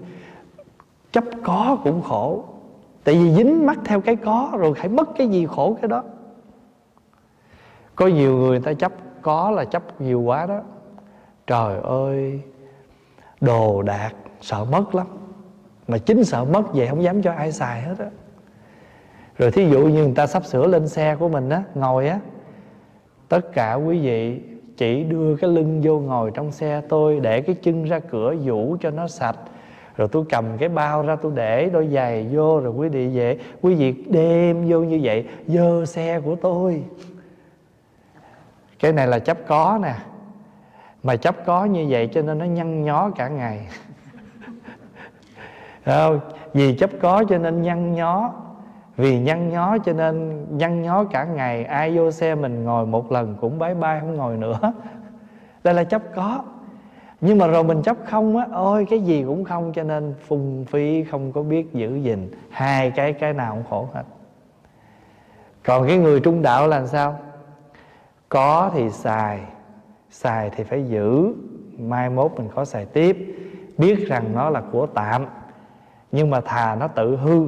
[1.12, 2.44] Chấp có cũng khổ.
[3.04, 6.04] Tại vì dính mắc theo cái có, Rồi phải mất cái gì khổ cái đó.
[7.96, 10.62] Có nhiều người ta chấp, có là chấp nhiều quá đó.
[11.48, 12.42] Trời ơi,
[13.42, 14.12] Đồ đạc
[14.42, 15.08] sợ mất lắm.
[15.88, 18.10] Mà chính sợ mất vậy không dám cho ai xài hết á.
[19.38, 22.20] Rồi thí dụ như người ta sắp sửa lên xe của mình á, Ngồi á,
[23.30, 24.42] Tất cả quý vị
[24.78, 28.78] chỉ đưa cái lưng vô ngồi trong xe tôi, Để cái chân ra cửa vũ
[28.82, 29.38] cho nó sạch.
[29.96, 33.38] Rồi tôi cầm cái bao ra tôi để đôi giày vô, rồi quý vị về,
[33.62, 36.84] quý vị đem vô như vậy, dơ xe của tôi.
[38.80, 39.96] Cái này là chấp có nè.
[41.04, 43.68] Mà chấp có như vậy cho nên nó nhăn nhó cả ngày
[45.86, 46.20] không?
[46.54, 48.34] vì chấp có cho nên nhăn nhó.
[48.98, 53.12] Vì nhăn nhó cho nên nhăn nhó cả ngày, ai vô xe mình ngồi một
[53.12, 54.60] lần cũng bái bai không ngồi nữa.
[55.64, 56.44] Đây là chấp có.
[57.22, 60.66] Nhưng mà rồi mình chấp không á, ôi, cái gì cũng không cho nên phung
[60.66, 62.32] phí, không có biết giữ gìn.
[62.50, 64.04] Hai cái cái nào cũng khổ hết.
[65.64, 67.20] Còn cái người trung đạo là sao?
[68.30, 69.40] Có thì xài
[70.10, 71.34] xài thì phải giữ.
[71.80, 73.36] Mai mốt mình có xài tiếp.
[73.78, 75.26] Biết rằng nó là của tạm
[76.16, 77.48] nhưng mà thà nó tự hư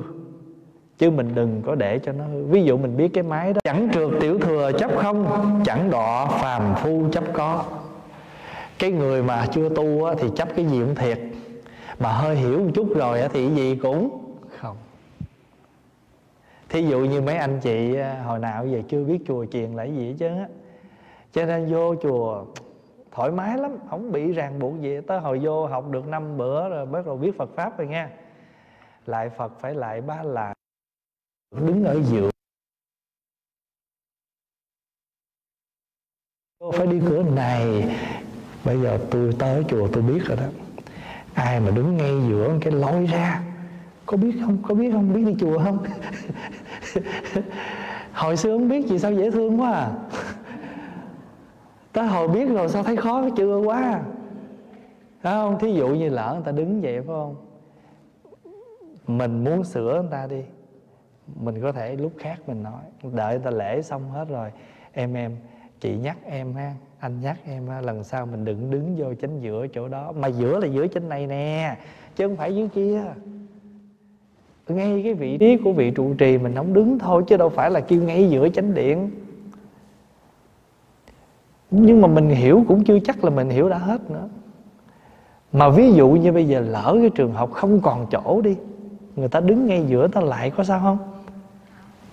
[0.98, 2.46] chứ mình đừng có để cho nó hư.
[2.46, 5.26] Ví dụ mình biết cái máy đó chẳng trượt tiểu thừa chấp không
[5.66, 7.64] chẳng đọ phàm phu chấp có.
[8.80, 11.20] Cái người mà chưa tu á, thì chấp cái gì cũng thiệt.
[12.00, 14.20] Mà hơi hiểu một chút rồi á, thì gì cũng
[14.58, 14.76] không.
[16.70, 19.84] Thí dụ như mấy anh chị à, hồi nào giờ chưa biết chùa chiền là
[19.84, 20.48] cái gì hết trơn á.
[21.34, 22.44] Cho nên vô chùa
[23.12, 25.02] thoải mái lắm không bị ràng buộc gì.
[25.08, 28.10] Tới hồi vô học được năm bữa rồi bắt đầu biết phật pháp rồi nha
[29.08, 30.54] lại phật phải lại ba là
[31.52, 32.30] đứng ở giữa.
[36.78, 37.96] Phải đi cửa này.
[38.66, 40.46] Bây giờ tôi tới chùa tôi biết rồi đó.
[41.34, 43.44] Ai mà đứng ngay giữa cái lối ra,
[44.06, 44.58] có biết không?
[44.68, 45.14] Có biết không?
[45.14, 45.86] Biết đi chùa không?
[48.14, 49.92] Hồi xưa không biết gì sao dễ thương quá à.
[51.92, 53.82] Tới hồi biết rồi sao thấy khó chưa quá.
[53.82, 54.04] À?
[55.22, 55.60] phải không?
[55.60, 57.47] Thí dụ như lỡ người ta đứng vậy, phải không?
[59.08, 60.42] Mình muốn sửa người ta đi.
[61.36, 62.82] Mình có thể lúc khác mình nói,
[63.14, 64.52] đợi người ta lễ xong hết rồi,
[64.94, 65.38] em em,
[65.80, 69.68] chị nhắc em ha, anh nhắc em lần sau mình đừng đứng vô chánh giữa
[69.68, 70.12] chỗ đó.
[70.12, 71.78] Mà giữa là giữa trên này nè,
[72.16, 73.04] chứ không phải dưới kia.
[74.68, 77.72] Ngay cái vị trí của vị trụ trì mình không đứng thôi, chứ đâu phải
[77.72, 79.12] là kêu ngay giữa chánh điện.
[81.72, 84.30] Nhưng mà mình hiểu cũng chưa chắc là mình hiểu đã hết nữa.
[85.52, 88.58] Mà ví dụ như bây giờ lỡ cái trường học không còn chỗ đi
[89.18, 90.98] người ta đứng ngay giữa, ta lại có sao không?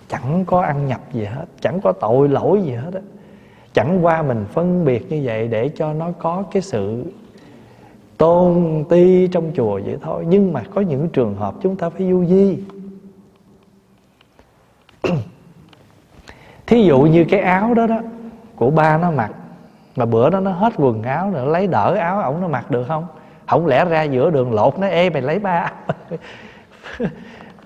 [0.07, 3.01] Chẳng có ăn nhập gì hết, chẳng có tội lỗi gì hết á.
[3.73, 7.03] Chẳng qua mình phân biệt như vậy để cho nó có cái sự
[8.17, 10.25] tôn ti trong chùa vậy thôi.
[10.27, 12.57] Nhưng mà có những trường hợp chúng ta phải du di.
[16.67, 18.01] Thí dụ như cái áo đó đó,
[18.55, 19.31] của ba nó mặc,
[19.95, 22.83] mà bữa đó nó hết quần áo rồi lấy đỡ áo ổng nó mặc được
[22.87, 23.07] không?
[23.47, 25.71] Không lẽ ra giữa đường lột nó ê mày lấy ba?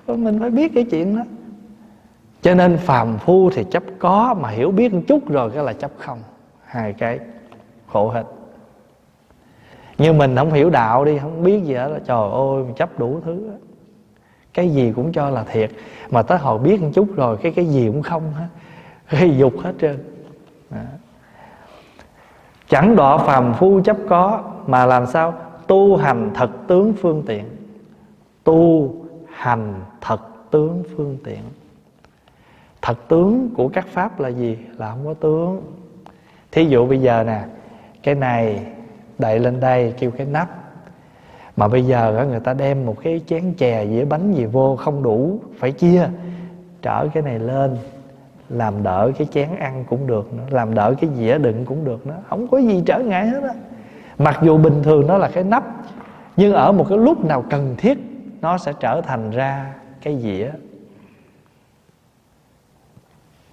[0.07, 1.23] mình phải biết cái chuyện đó.
[2.41, 5.73] Cho nên phàm phu thì chấp có, mà hiểu biết một chút rồi cái là
[5.73, 6.19] chấp không.
[6.63, 7.19] Hai cái
[7.87, 8.23] khổ hết.
[9.97, 12.99] Nhưng mình không hiểu đạo đi, không biết gì hết là trời ơi, mình chấp
[12.99, 13.49] đủ thứ
[14.53, 15.71] cái gì cũng cho là thiệt.
[16.09, 18.47] Mà tới hồi biết một chút rồi, cái cái gì cũng không hết.
[19.09, 19.97] Gây dục hết trơn.
[20.69, 20.77] Đó.
[22.69, 25.33] chẳng đọa phàm phu chấp có, mà làm sao?
[25.67, 27.45] Tu hành thật tướng phương tiện.
[28.43, 28.93] Tu
[29.39, 30.21] hành thật
[30.51, 31.39] tướng phương tiện.
[32.81, 34.57] Thật tướng của các pháp là gì?
[34.77, 35.61] Là không có tướng.
[36.51, 37.41] Thí dụ bây giờ nè,
[38.03, 38.65] cái này
[39.19, 40.49] đậy lên đây kêu cái nắp.
[41.57, 45.03] Mà bây giờ người ta đem một cái chén chè dĩa bánh gì vô không
[45.03, 46.09] đủ, phải chia,
[46.81, 47.77] trở cái này lên,
[48.49, 52.07] làm đỡ cái chén ăn cũng được nữa, làm đỡ cái dĩa đựng cũng được
[52.07, 52.17] nữa.
[52.29, 53.53] Không có gì trở ngại hết á.
[54.17, 55.63] Mặc dù bình thường nó là cái nắp,
[56.37, 58.08] nhưng ở một cái lúc nào cần thiết
[58.41, 60.51] nó sẽ trở thành ra cái dĩa.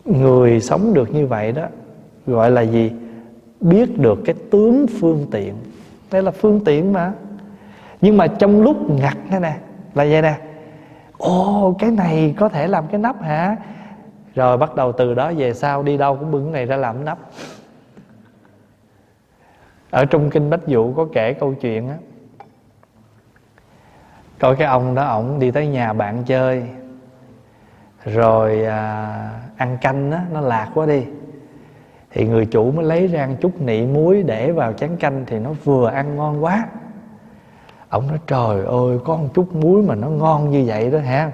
[0.04, 1.66] Người sống được như vậy đó,
[2.26, 2.92] gọi là gì?
[3.60, 5.54] Biết được cái tướng phương tiện.
[6.10, 7.12] Đây là phương tiện mà.
[8.00, 9.56] Nhưng mà trong lúc ngặt thế nè,
[9.94, 10.38] là vậy nè.
[11.18, 13.56] Ồ, cái này có thể làm cái nắp hả?
[14.34, 17.04] Rồi bắt đầu từ đó về sau đi đâu cũng bưng cái này ra làm
[17.04, 17.18] nắp.
[19.90, 21.96] Ở trong kinh bách dụ có kể câu chuyện á
[24.38, 26.62] coi cái ông đó ổng đi tới nhà bạn chơi.
[28.04, 31.04] Rồi à, ăn canh đó, nó lạc quá đi.
[32.10, 35.50] Thì người chủ mới lấy ra chút nị muối để vào chén canh thì nó
[35.64, 36.66] vừa ăn ngon quá.
[37.88, 41.30] Ông nói trời ơi có một chút muối mà nó ngon như vậy đó hả?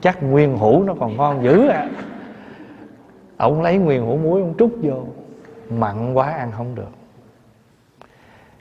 [0.00, 1.88] Chắc nguyên hũ nó còn ngon dữ à.
[3.36, 5.04] Ông lấy nguyên hũ muối ông trút vô.
[5.70, 6.90] Mặn quá ăn không được.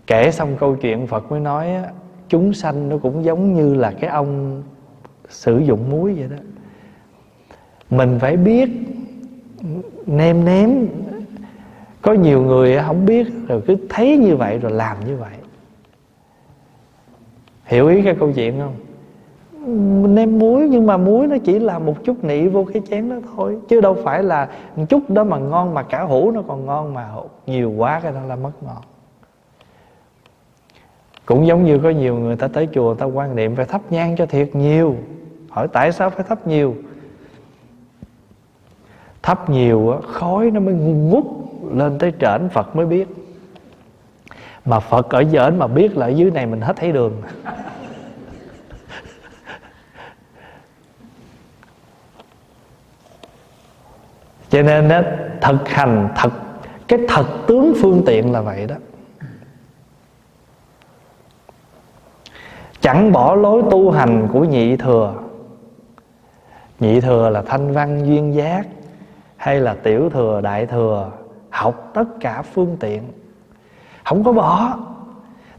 [0.08, 1.76] Kể xong câu chuyện phật mới nói
[2.32, 4.64] chúng sanh nó cũng giống như là cái ông
[5.30, 6.38] sử dụng muối vậy đó.
[7.90, 8.70] Mình phải biết
[10.06, 10.70] nêm nếm.
[12.02, 15.34] Có nhiều người không biết, rồi cứ thấy như vậy rồi làm như vậy.
[17.66, 18.76] Hiểu ý cái câu chuyện không?
[20.16, 23.16] Nêm muối, nhưng mà muối nó chỉ là một chút nị vô cái chén đó
[23.36, 26.66] thôi, chứ đâu phải là một chút đó mà ngon mà cả hũ nó còn
[26.66, 27.10] ngon mà
[27.46, 28.82] nhiều quá cái đó là mất ngon
[31.32, 34.16] cũng giống như có nhiều người ta tới chùa ta quan niệm phải thắp nhang
[34.18, 34.96] cho thiệt nhiều.
[35.50, 36.76] Hỏi tại sao phải thắp nhiều?
[39.22, 41.24] Thắp nhiều khói nó mới ngút
[41.74, 43.08] lên tới trển phật mới biết.
[44.66, 47.22] Mà phật ở dễn mà biết là ở dưới này mình hết thấy đường.
[54.50, 55.02] Cho nên đó,
[55.42, 56.32] thực hành thật
[56.88, 58.76] cái thật tướng phương tiện là vậy đó.
[62.82, 65.14] Chẳng bỏ lối tu hành của nhị thừa.
[66.80, 68.68] Nhị thừa là thanh văn duyên giác,
[69.38, 71.12] hay là tiểu thừa, đại thừa,
[71.50, 73.02] học tất cả phương tiện.
[74.06, 74.78] Không có bỏ.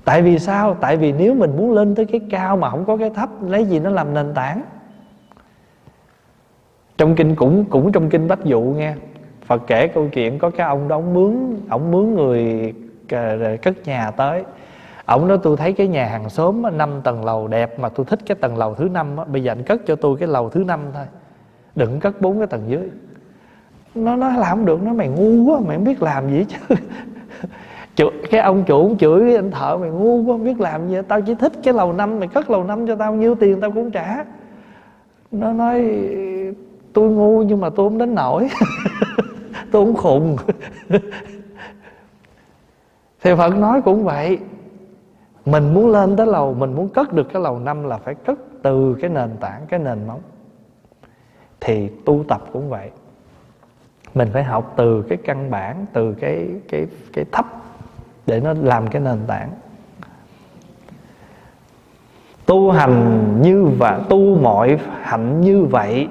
[0.04, 0.76] Tại vì sao?
[0.80, 3.64] Tại vì nếu mình muốn lên tới cái cao mà không có cái thấp, lấy
[3.64, 4.62] gì nó làm nền tảng?
[6.98, 8.94] Trong kinh cũng cũng trong kinh bách dụ nghe,
[9.46, 12.72] phật kể câu chuyện có cái ông đó ông mướn ông mướn người
[13.10, 14.44] ờ, cất nhà tới
[15.12, 18.18] ông nói tôi thấy cái nhà hàng xóm năm tầng lầu đẹp mà tôi thích
[18.26, 20.80] cái tầng lầu thứ năm bây giờ anh cất cho tôi cái lầu thứ năm
[20.94, 21.04] thôi.
[21.74, 22.90] Đừng cất bốn cái tầng dưới.
[23.94, 26.76] Nó nói làm không được nó mày ngu quá mày không biết làm gì chứ
[27.96, 31.20] Chủ, cái ông chủ chửi anh thợ mày ngu quá không biết làm gì tao
[31.20, 33.90] chỉ thích cái lầu năm mày cất lầu năm cho tao nhiêu tiền tao cũng
[33.90, 34.24] trả.
[35.32, 36.04] Nó nói
[36.92, 38.48] tôi ngu nhưng mà tôi không đến nổi
[39.70, 40.36] tôi không khùng.
[43.22, 44.38] Thì phật nói cũng vậy
[45.46, 48.38] mình muốn lên tới lầu, mình muốn cất được cái lầu năm là phải cất
[48.62, 50.20] từ cái nền tảng, cái nền móng.
[51.60, 52.90] Thì tu tập cũng vậy.
[54.14, 57.46] Mình phải học từ cái căn bản, từ cái cái cái thấp
[58.26, 59.50] để nó làm cái nền tảng.
[62.46, 66.08] Tu hành như và, tu mọi hạnh như vậy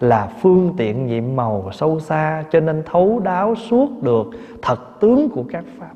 [0.00, 4.26] là phương tiện nhiệm màu sâu xa, cho nên thấu đáo suốt được
[4.62, 5.92] thật tướng của các pháp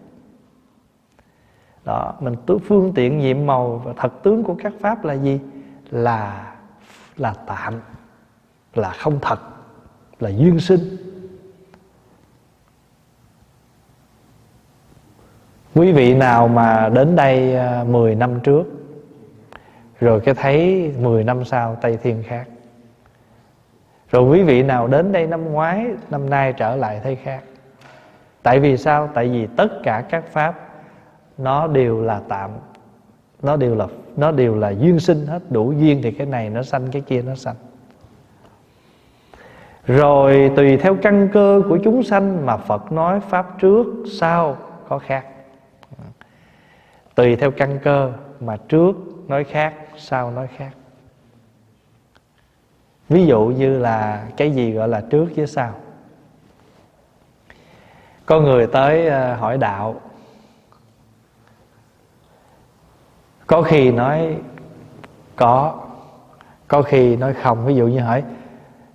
[1.85, 5.41] đó, mình tu phương tiện nhiệm màu và thật tướng của các pháp là gì?
[5.91, 6.53] Là
[7.17, 7.81] là tạm,
[8.75, 9.41] là không thật,
[10.21, 10.81] là duyên sinh.
[15.75, 18.65] Quý vị nào mà đến đây à, 10 năm trước,
[20.01, 22.49] rồi cái thấy 10 năm sau tây thiên khác.
[24.11, 27.43] Rồi quý vị nào đến đây năm ngoái, năm nay trở lại thấy khác.
[28.43, 29.11] Tại vì sao?
[29.15, 30.62] Tại vì tất cả các pháp
[31.43, 32.51] nó đều là tạm,
[33.43, 33.87] nó đều là,
[34.17, 37.23] nó đều là duyên sinh hết, đủ duyên thì cái này nó sanh, cái kia
[37.23, 37.57] nó sanh.
[39.87, 43.87] Rồi tùy theo căn cơ của chúng sanh mà Phật nói pháp trước,
[44.19, 44.57] sau
[44.89, 45.27] có khác.
[47.15, 48.97] Tùy theo căn cơ mà trước
[49.29, 50.71] nói khác, sau nói khác.
[53.09, 55.75] Ví dụ như là cái gì gọi là trước với sau.
[58.27, 60.01] Có người tới ờ, hỏi đạo
[63.53, 64.37] có khi nói
[65.37, 65.81] có
[66.69, 67.67] có khi nói không.
[67.67, 68.23] Ví dụ như hỏi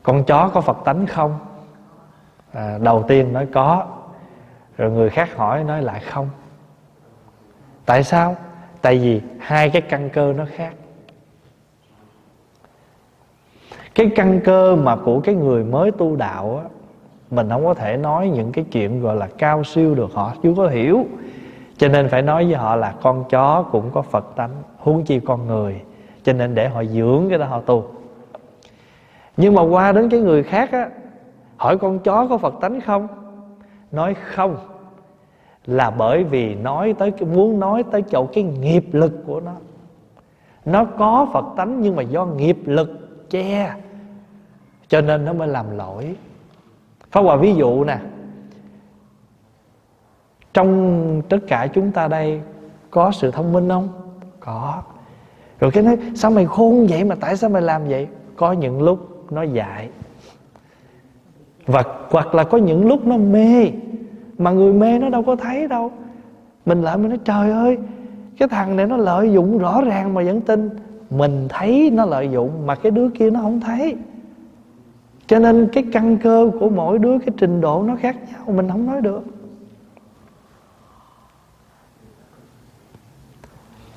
[0.04, 1.40] con chó có phật tánh không?
[2.54, 3.88] À, đầu tiên nói có
[4.78, 6.30] rồi người khác hỏi nói lại không.
[7.86, 8.36] Tại sao?
[8.82, 10.74] Tại vì hai cái căn cơ nó khác.
[13.96, 16.70] Cái căn cơ mà của cái người mới tu đạo á,
[17.32, 20.54] mình không có thể nói những cái chuyện gọi là cao siêu được họ chưa
[20.58, 21.06] có hiểu
[21.78, 25.20] cho nên phải nói với họ là con chó cũng có phật tánh, huống chi
[25.20, 25.82] con người.
[26.24, 27.86] Cho nên để họ dưỡng cái đó họ tu.
[29.38, 30.90] Nhưng mà qua đến cái người khác á,
[31.58, 33.08] hỏi con chó có phật tánh không?
[33.92, 34.58] Nói không.
[35.66, 39.54] Là bởi vì nói tới muốn nói tới chỗ cái nghiệp lực của nó.
[40.66, 43.76] Nó có phật tánh nhưng mà do nghiệp lực che.
[44.88, 46.16] Cho nên nó mới làm lỗi.
[47.12, 47.98] Pháp Hòa ví dụ nè
[50.58, 52.42] trong tất cả chúng ta đây
[52.92, 53.90] Có sự thông minh không?
[54.40, 54.82] Có.
[55.60, 57.04] Rồi cái nói, Sao mày khôn vậy?
[57.04, 58.08] Mà tại sao mày làm vậy?
[58.36, 59.90] Có những lúc nó dại.
[61.66, 63.72] Và, hoặc là có những lúc nó mê.
[64.38, 65.92] Mà người mê nó đâu có thấy đâu.
[66.66, 67.78] Mình lại mình nói, trời ơi,
[68.40, 70.70] Cái thằng này nó lợi dụng rõ ràng mà vẫn tin.
[71.10, 73.96] Mình thấy nó lợi dụng Mà cái đứa kia nó không thấy.
[75.28, 78.70] Cho nên cái căn cơ của mỗi đứa, cái trình độ nó khác nhau, mình
[78.70, 79.37] không nói được.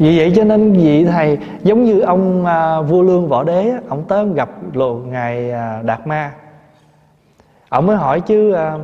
[0.01, 4.05] Vì vậy cho nên vị thầy giống như ông à, vua lương võ đế ông
[4.09, 6.33] tới ông gặp lộ ngài à, đạt ma.
[7.69, 8.79] Ông mới hỏi chứ à,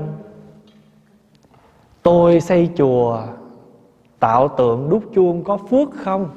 [2.03, 3.23] tôi xây chùa
[4.21, 6.29] tạo tượng đúc chuông có phước không?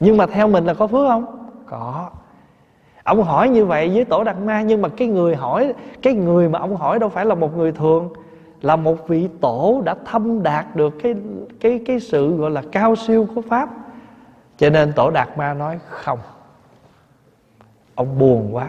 [0.00, 1.24] Nhưng mà theo mình là có phước không?
[1.66, 2.10] Có.
[3.04, 6.48] Ông hỏi như vậy với tổ đạt ma nhưng mà cái người hỏi cái người
[6.48, 8.08] mà ông hỏi đâu phải là một người thường
[8.62, 11.14] là một vị tổ đã thâm đạt được cái
[11.60, 13.68] cái cái sự gọi là cao siêu của pháp.
[14.58, 16.18] Cho nên tổ đạt ma nói không
[17.94, 18.68] ông buồn quá.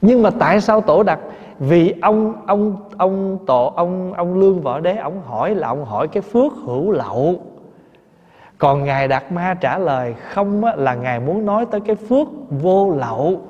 [0.00, 1.18] Nhưng mà tại sao tổ đạt
[1.58, 6.08] vì ông ông ông tổ ông ông lương võ đế ông hỏi là ông hỏi
[6.08, 7.40] cái phước hữu lậu.
[8.58, 12.28] Còn ngài đạt ma trả lời không á, là ngài muốn nói tới cái phước
[12.50, 13.40] vô lậu.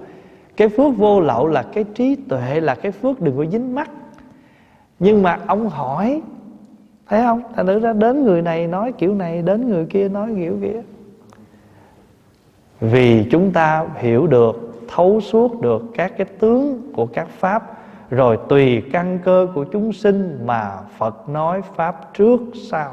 [0.56, 3.90] Cái phước vô lậu là cái trí tuệ là cái phước đừng có dính mắt
[5.02, 6.22] nhưng mà ông hỏi,
[7.06, 7.42] thấy không?
[7.56, 10.82] Thành nữ ra đến người này nói kiểu này, đến người kia nói kiểu kia.
[12.80, 17.78] Vì chúng ta hiểu được, thấu suốt được các cái tướng của các pháp,
[18.10, 22.40] rồi tùy căn cơ của chúng sinh mà phật nói pháp trước
[22.70, 22.92] sau.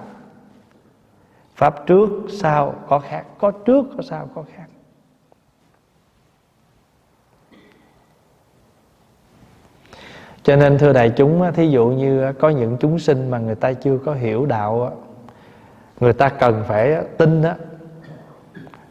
[1.55, 4.58] Pháp trước sau có khác, có trước, có sau có khác.
[10.49, 13.73] Cho nên, thưa đại chúng thí dụ như có những chúng sinh mà người ta
[13.73, 14.91] chưa có hiểu đạo
[15.99, 17.53] người ta cần phải tin đó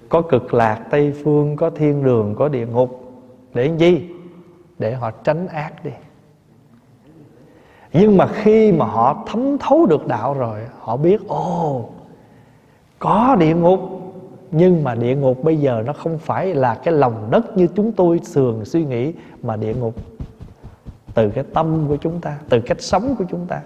[0.09, 3.12] có cực lạc tây phương, có thiên đường, có địa ngục,
[3.54, 4.09] để gì?
[4.78, 5.90] Để họ tránh ác đi.
[7.92, 11.88] Nhưng mà khi mà họ thấm thấu được đạo rồi, họ biết, ồ,
[12.98, 13.80] có địa ngục,
[14.50, 17.92] nhưng mà địa ngục bây giờ nó không phải là cái lòng đất như chúng
[17.92, 19.94] tôi thường suy nghĩ, mà địa ngục
[21.18, 23.60] từ cái tâm của chúng ta từ cách sống của chúng ta.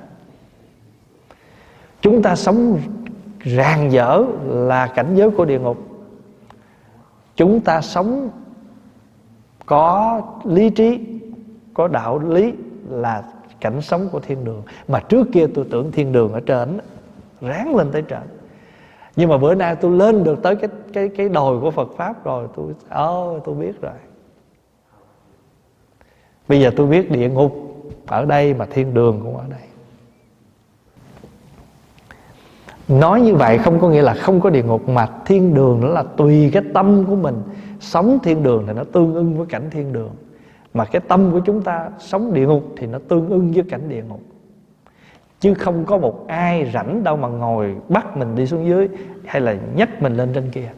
[2.01, 2.81] Chúng ta sống
[3.39, 5.79] ràng dở là cảnh giới của địa ngục.
[7.37, 8.31] Chúng ta sống
[9.67, 11.01] có lý trí
[11.75, 12.53] có đạo lý
[12.91, 13.23] là
[13.61, 14.63] cảnh sống của thiên đường.
[14.89, 16.81] Mà trước kia tôi tưởng thiên đường ở trên
[17.41, 18.23] ráng lên tới trên.
[19.17, 22.25] Nhưng mà bữa nay tôi lên được tới cái cái cái đồi của Phật pháp
[22.25, 23.93] rồi tôi ơ oh, tôi biết rồi
[26.53, 27.53] bây giờ tôi biết địa ngục
[28.07, 29.61] ở đây mà thiên đường cũng ở đây.
[32.89, 35.89] Nói như vậy không có nghĩa là không có địa ngục, mà thiên đường nó
[35.89, 37.43] là tùy cái tâm của mình.
[37.81, 40.11] Sống thiên đường thì nó tương ưng với cảnh thiên đường.
[40.75, 43.89] Mà cái tâm của chúng ta sống địa ngục thì nó tương ưng với cảnh
[43.89, 44.21] địa ngục.
[45.41, 48.89] Chứ không có một ai rảnh đâu mà ngồi bắt mình đi xuống dưới
[49.25, 50.73] hay là nhấc mình lên trên kia.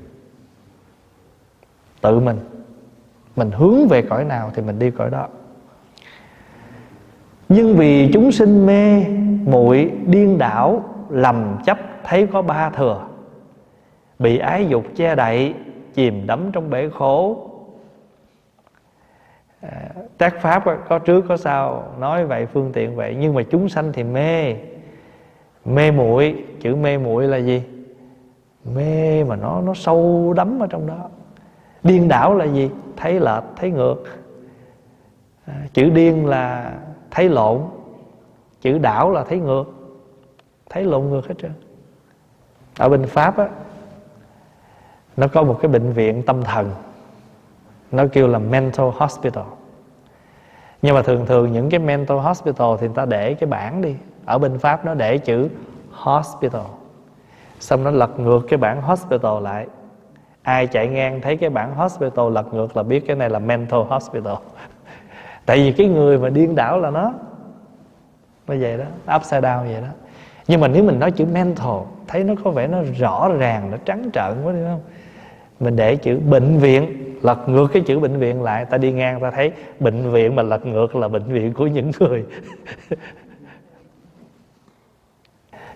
[2.01, 2.39] Tự mình.
[3.37, 5.29] Mình hướng về cõi nào thì mình đi cõi đó
[7.49, 9.05] nhưng vì chúng sinh mê
[9.47, 13.07] muội điên đảo lầm chấp thấy có ba thừa.
[14.19, 15.55] Bị ái dục che đậy
[15.95, 17.51] chìm đắm trong bể khổ.
[19.61, 19.89] À,
[20.19, 23.17] tác pháp có trước có sau nói vậy phương tiện vậy.
[23.19, 24.55] Nhưng mà chúng sanh thì mê.
[25.65, 27.63] Mê muội chữ mê muội là gì?
[28.75, 31.09] Mê mà nó nó sâu đắm ở trong đó.
[31.83, 32.71] Điên đảo là gì?
[32.97, 34.05] Thấy lệch thấy ngược.
[35.47, 36.73] À, chữ điên là
[37.15, 37.61] thấy lộn.
[38.61, 39.65] Chữ đảo là thấy ngược.
[40.71, 41.53] Thấy lộn ngược hết trơn.
[42.79, 43.49] Ở bên pháp á,
[45.17, 46.71] nó có một cái bệnh viện tâm thần.
[47.93, 49.45] Nó kêu là mental hospital.
[50.83, 53.97] Nhưng mà thường thường những cái mental hospital thì người ta để cái bảng đi.
[54.25, 55.49] Ở bên pháp nó để chữ
[55.91, 56.63] hospital.
[57.61, 59.67] Xong nó lật ngược cái bảng hospital lại.
[60.43, 63.81] Ai chạy ngang thấy cái bảng hospital lật ngược là biết cái này là mental
[63.81, 64.35] hospital
[65.47, 67.15] tại vì cái người mà điên đảo là nó.
[68.47, 68.85] Nó vậy đó
[69.17, 69.89] upside down vậy đó.
[70.47, 73.77] Nhưng mà nếu mình nói chữ mental, thấy nó có vẻ nó rõ ràng, nó
[73.85, 74.81] trắng trợn quá đúng không?
[75.61, 79.21] Mình để chữ bệnh viện, lật ngược cái chữ bệnh viện lại, ta đi ngang,
[79.21, 82.25] ta thấy bệnh viện mà lật ngược là bệnh viện của những người.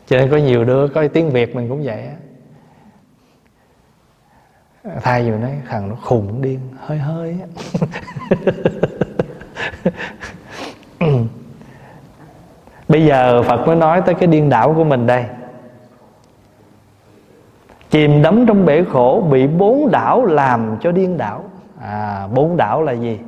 [0.06, 2.14] Cho nên có nhiều đứa có tiếng việt mình cũng vậy á.
[5.02, 7.38] Thay vì nói, thằng nó khùng điên, hơi hơi
[12.88, 15.24] bây giờ phật mới nói tới cái điên đảo của mình đây.
[17.90, 21.44] Chìm đắm trong bể khổ bị bốn đảo làm cho điên đảo.
[21.80, 23.18] À bốn đảo là gì?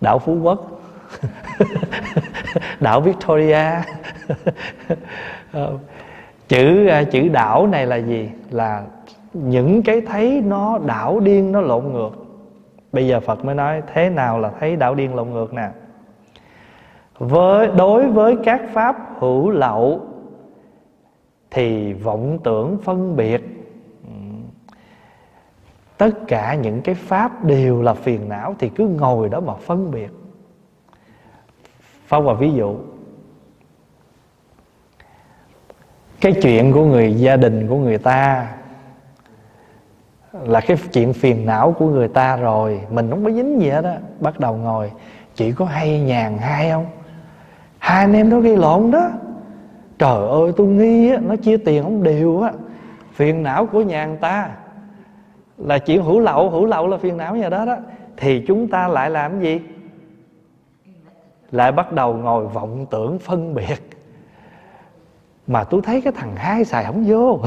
[0.00, 0.80] Đảo phú quốc.
[2.80, 3.64] Đảo victoria.
[6.48, 8.30] Chữ à, chữ đảo này là gì?
[8.50, 8.82] Là
[9.32, 12.25] những cái thấy nó đảo điên, nó lộn ngược
[12.96, 15.70] bây giờ phật mới nói, thế nào là thấy đảo điên lộn ngược nè?
[17.18, 20.00] Với, đối với các pháp hữu lậu
[21.50, 23.42] thì vọng tưởng phân biệt
[25.98, 29.90] tất cả những cái pháp đều là phiền não thì cứ ngồi đó mà phân
[29.90, 30.10] biệt.
[32.06, 32.76] Phong và ví dụ,
[36.20, 38.48] Cái chuyện của người gia đình của người ta
[40.44, 42.80] là cái chuyện phiền não của người ta rồi.
[42.90, 43.98] Mình không có dính gì hết á.
[44.20, 44.92] Bắt đầu ngồi
[45.34, 46.86] Chỉ có hay nhàn hai không?
[47.78, 49.10] Hai anh em đó gây lộn đó.
[49.98, 52.52] Trời ơi, tôi nghi á, Nó chia tiền không đều á.
[53.12, 54.50] Phiền não của nhà người ta.
[55.58, 57.76] Là chuyện hữu lậu Hữu lậu là phiền não nhà đó đó.
[58.16, 59.60] Thì chúng ta lại làm gì?
[61.50, 63.96] Lại bắt đầu ngồi vọng tưởng phân biệt.
[65.46, 67.40] Mà tôi thấy cái thằng hai xài không vô.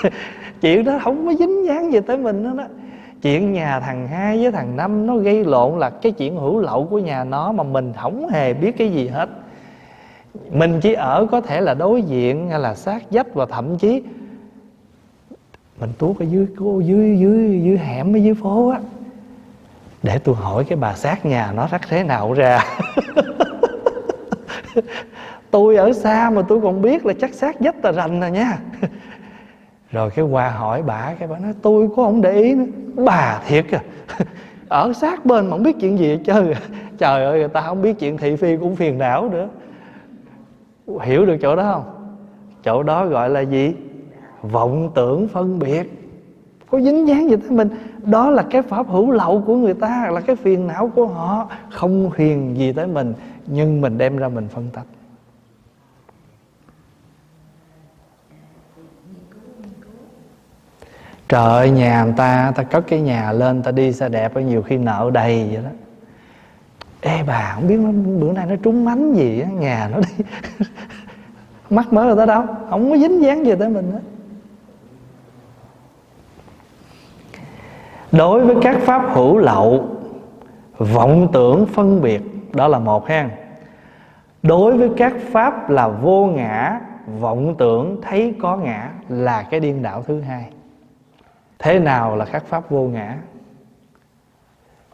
[0.60, 2.64] Chuyện đó không có dính dáng gì tới mình đó, đó
[3.22, 6.86] chuyện nhà thằng hai với thằng năm nó gây lộn là cái chuyện hữu lậu
[6.86, 9.28] của nhà nó mà mình không hề biết cái gì hết.
[10.50, 14.02] Mình chỉ ở có thể là đối diện hay là sát dách và thậm chí
[15.80, 18.80] mình tuốt ở dưới cô dưới dưới dưới hẻm ở dưới phố á.
[20.02, 22.64] Để tôi hỏi cái bà sát nhà nó rắc thế nào ra.
[25.50, 28.58] Tôi ở xa mà tôi còn biết là chắc sát dách tà rành rồi nha
[29.92, 32.64] rồi cái qua hỏi bà cái, bà nói, tôi có không để ý nữa.
[33.04, 33.80] Bà thiệt à
[34.68, 36.52] ở sát bên mà không biết chuyện gì hết trơn.
[36.98, 39.48] Trời ơi, người ta không biết chuyện thị phi cũng phiền não nữa.
[41.02, 42.14] Hiểu được chỗ đó không?
[42.64, 43.72] Chỗ đó gọi là gì?
[44.42, 46.00] Vọng tưởng phân biệt.
[46.70, 47.68] Có dính dáng gì tới mình.
[48.04, 51.50] Đó là cái pháp hữu lậu của người ta, là cái phiền não của họ.
[51.70, 53.14] Không phiền gì tới mình,
[53.46, 54.86] nhưng mình đem ra mình phân tách.
[61.30, 64.40] Trời ơi nhà người ta ta cất cái nhà lên ta đi xe đẹp ở
[64.40, 65.70] nhiều khi nợ đầy vậy đó.
[67.00, 67.90] Ê bà không biết nó,
[68.20, 70.24] bữa nay nó trúng mánh gì á nhà nó đi.
[71.70, 73.98] Mắc mớ rồi tới đâu không có dính dáng gì tới mình đó
[78.12, 79.88] đối với các pháp hữu lậu
[80.78, 82.22] vọng tưởng phân biệt
[82.54, 83.30] đó là một ha.
[84.42, 86.80] Đối với các pháp là vô ngã
[87.20, 90.50] vọng tưởng thấy có ngã là cái điên đảo thứ hai
[91.60, 93.18] thế nào là khắc pháp vô ngã?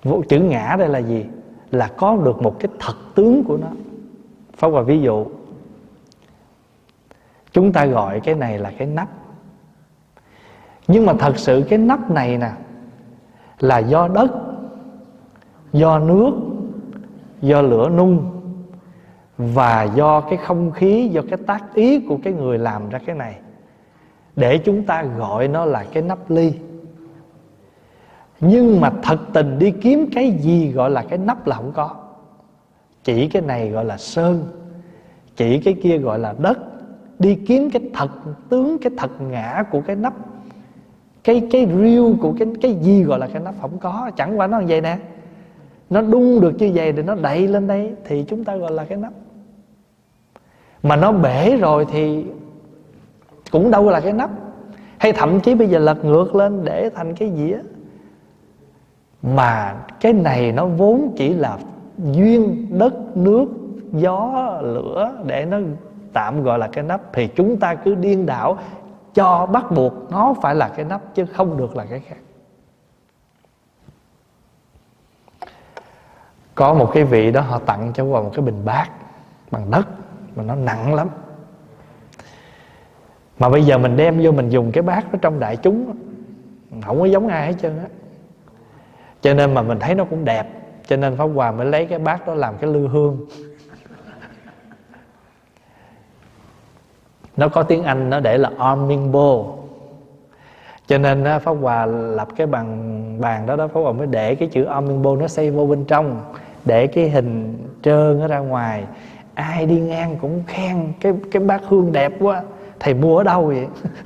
[0.03, 1.27] Vô, chữ ngã đây là gì?
[1.71, 3.69] Là có được một cái thật tướng của nó.
[4.57, 5.27] Pháp và ví dụ
[7.53, 9.09] chúng ta gọi cái này là cái nắp.
[10.89, 12.51] Nhưng mà thật sự cái nắp này nè
[13.61, 14.31] là do đất
[15.73, 16.33] do nước
[17.41, 18.31] do lửa nung
[19.39, 23.17] và do cái không khí do cái tác ý của cái người làm ra cái
[23.17, 23.39] này
[24.37, 26.53] để chúng ta gọi nó là cái nắp ly.
[28.41, 31.91] Nhưng mà thật tình đi kiếm cái gì gọi là cái nắp là không có.
[33.05, 34.47] Chỉ cái này gọi là sơn,
[35.37, 36.59] chỉ cái kia gọi là đất.
[37.19, 38.11] Đi kiếm cái thật,
[38.49, 40.13] tướng cái thật ngã của cái nắp.
[41.25, 44.11] Cái cái riêu của cái cái gì gọi là cái nắp không có.
[44.17, 44.99] Chẳng qua nó như vậy nè.
[45.91, 48.85] Nó đung được như vậy để nó đậy lên đây thì chúng ta gọi là
[48.85, 49.13] cái nắp.
[50.83, 52.25] Mà nó bể rồi thì
[53.51, 54.31] cũng đâu là cái nắp.
[54.99, 57.59] Hay thậm chí bây giờ lật ngược lên để thành cái dĩa.
[59.23, 61.59] Mà cái này nó vốn chỉ là
[61.99, 63.47] duyên đất, nước,
[63.93, 65.59] gió, lửa để nó
[66.13, 67.13] tạm gọi là cái nắp.
[67.13, 68.59] Thì chúng ta cứ điên đảo,
[69.15, 72.17] cho bắt buộc nó phải là cái nắp chứ không được là cái khác.
[76.55, 78.89] Có một cái vị đó họ tặng cho vào một cái bình bát
[79.51, 79.89] bằng đất
[80.37, 81.09] mà nó nặng lắm
[83.39, 85.97] mà bây giờ mình đem vô mình dùng cái bát đó trong đại chúng
[86.83, 87.85] không có giống ai hết trơn á.
[89.21, 90.47] Cho nên mà mình thấy nó cũng đẹp,
[90.87, 93.27] cho nên pháp hòa mới lấy cái bát đó làm cái lư hương.
[97.37, 99.57] Nó có tiếng anh, nó để là arming bowl
[100.87, 104.49] cho nên pháp hòa lập cái bằng, bàn đó đó, pháp hòa mới để cái
[104.49, 106.21] chữ arming bowl nó xây vô bên trong,
[106.65, 108.85] để cái hình trơn nó ra ngoài.
[109.35, 112.43] Ai đi ngang cũng khen cái cái bát hương đẹp quá
[112.81, 113.67] thầy mua ở đâu vậy?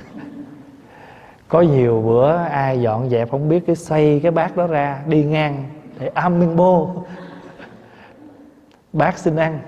[1.47, 5.23] Có nhiều bữa ai dọn dẹp không biết cái xoay cái bát đó ra, đi
[5.23, 5.69] ngang
[5.99, 7.05] để âm minh bô.
[8.93, 9.59] Bác xin ăn.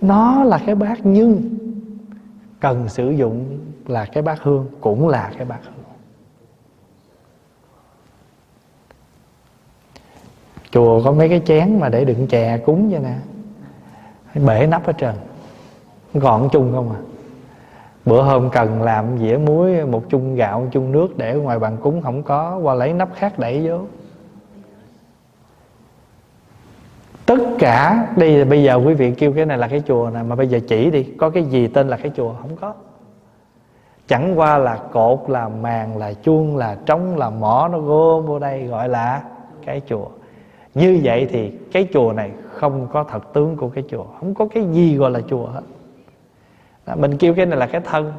[0.00, 1.42] Nó là cái bát nhưng
[2.60, 5.84] cần sử dụng là cái bát hương, cũng là cái bát hương.
[10.70, 13.16] Chùa có mấy cái chén mà để đựng chè cúng vậy nè.
[14.46, 15.14] Bể nắp hết trơn
[16.14, 17.00] gọn chung không à?
[18.04, 21.76] Bữa hôm cần làm dĩa muối, một chung gạo, một chung nước để ngoài bàn
[21.82, 23.78] cúng không có, qua lấy nắp khác đẩy vô.
[27.26, 30.36] Tất cả đây bây giờ quý vị kêu cái này là cái chùa này mà
[30.36, 32.34] bây giờ chỉ đi, có cái gì tên là cái chùa?
[32.40, 32.74] Không có.
[34.08, 38.38] Chẳng qua là cột, là màn là chuông, là trống, là mỏ, nó gom vô
[38.38, 39.22] đây gọi là
[39.66, 40.06] cái chùa.
[40.74, 44.46] Như vậy thì cái chùa này không có thật tướng của cái chùa, không có
[44.54, 45.62] cái gì gọi là chùa hết
[46.86, 48.12] đó, mình kêu cái này là cái thân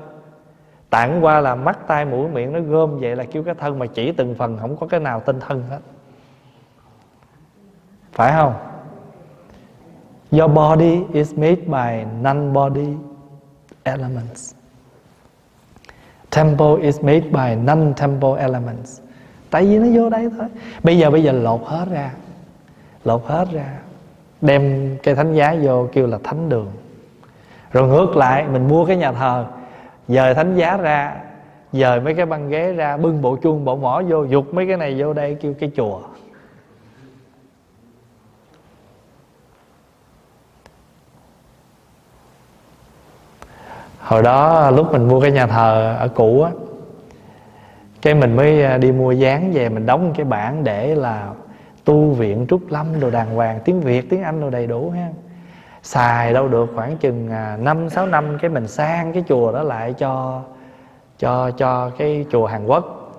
[0.89, 3.85] tản qua là mắt tai mũi miệng nó gom vậy là kêu cái thân mà
[3.85, 5.79] chỉ từng phần không có cái nào tên thân hết
[8.11, 8.53] phải không
[10.31, 12.97] Your body is made by non-body
[13.83, 14.53] elements.
[16.29, 19.01] Temple is made by non-temple elements.
[19.49, 20.47] Tại vì nó vô đây thôi.
[20.83, 22.11] Bây giờ bây giờ lột hết ra
[23.03, 23.79] lột hết ra
[24.41, 26.71] đem cây thánh giá vô kêu là thánh đường
[27.75, 29.45] rồi ngược lại, mình mua cái nhà thờ,
[30.07, 31.15] dời thánh giá ra,
[31.71, 34.77] dời mấy cái băng ghế ra, bưng bộ chuông bộ mỏ vô, dục mấy cái
[34.77, 35.99] này vô đây kêu cái chùa.
[43.99, 46.51] Hồi đó, lúc mình mua cái nhà thờ ở cũ á,
[48.01, 51.29] cái mình mới à, đi mua dán về, mình đóng cái bảng để là
[51.85, 55.07] tu viện trúc lâm đồ đàng hoàng, tiếng việt, tiếng anh đồ đầy đủ ha
[55.85, 59.63] xài đâu được khoảng chừng à, năm, sáu năm cái mình sang cái chùa đó
[59.63, 60.41] lại cho
[61.17, 63.11] cho cho cái chùa Hàn Quốc.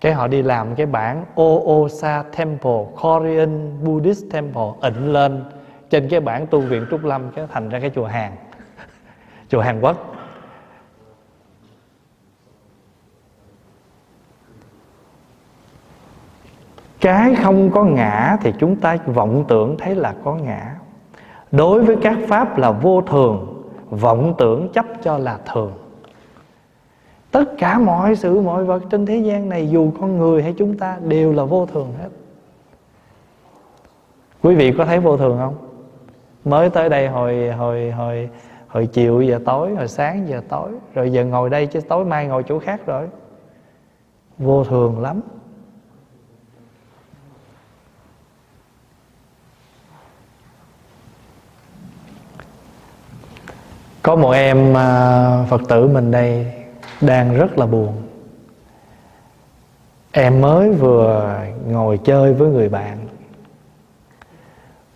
[0.00, 5.44] Cái họ đi làm cái bản Oosa Temple, Korean Buddhist Temple ịnh lên
[5.90, 8.32] trên cái bản tu viện trúc lâm cái thành ra cái chùa Hàn
[9.48, 9.96] chùa Hàn Quốc.
[17.00, 20.74] Cái không có ngã thì chúng ta vọng tưởng thấy là có ngã
[21.56, 25.72] đối với các pháp là vô thường, vọng tưởng chấp cho là thường.
[27.30, 30.78] Tất cả mọi sự, mọi vật trên thế gian này, dù con người hay chúng
[30.78, 32.08] ta, đều là vô thường hết.
[34.42, 35.54] Quý vị có thấy vô thường không?
[36.44, 38.30] Mới tới đây hồi hồi hồi
[38.68, 42.26] hồi chiều giờ tối, hồi sáng giờ tối, rồi giờ ngồi đây chứ tối mai
[42.26, 43.08] ngồi chỗ khác rồi.
[44.38, 45.20] Vô thường lắm.
[54.04, 56.52] Có một em à, phật tử mình đây
[57.00, 57.92] đang rất là buồn.
[60.12, 63.06] Em mới vừa ngồi chơi với người bạn,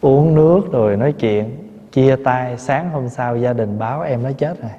[0.01, 4.33] uống nước rồi nói chuyện, chia tay, sáng hôm sau gia đình báo em nó
[4.33, 4.71] chết rồi.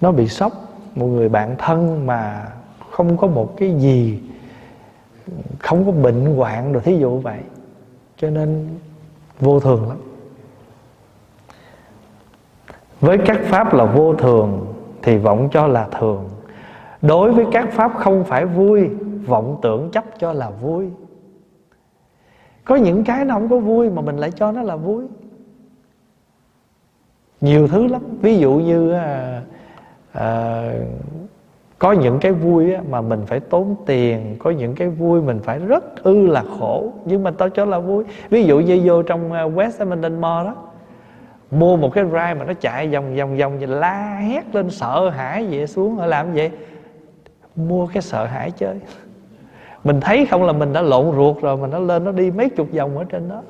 [0.00, 0.52] Nó bị sốc,
[0.94, 2.46] một người bạn thân mà
[2.90, 4.20] không có một cái gì,
[5.58, 7.38] không có bệnh hoạn rồi thí dụ vậy.
[8.16, 8.68] Cho nên
[9.40, 9.98] vô thường lắm
[13.02, 14.66] với các pháp là vô thường
[15.02, 16.28] thì vọng cho là thường.
[17.02, 18.90] Đối với các pháp không phải vui
[19.26, 20.88] vọng tưởng chấp cho là vui.
[22.64, 25.04] Có những cái nó không có vui mà mình lại cho nó là vui.
[27.40, 28.02] Nhiều thứ lắm.
[28.20, 29.42] Ví dụ như à,
[30.12, 30.72] à,
[31.78, 35.40] có những cái vui á, mà mình phải tốn tiền có những cái vui mình
[35.42, 38.04] phải rất ư là khổ nhưng mà tao cho là vui.
[38.30, 40.54] Ví dụ như vô trong à, West Edmonton Mall đó
[41.52, 45.10] mua một cái ride mà nó chạy vòng vòng vòng, vậy la hét lên sợ
[45.10, 45.98] hãi vậy xuống.
[45.98, 46.50] Ở làm vậy?
[47.56, 48.80] Mua cái sợ hãi chơi.
[49.84, 52.48] Mình thấy không là mình đã lộn ruột rồi, mà nó lên nó đi mấy
[52.48, 53.42] chục vòng ở trên đó.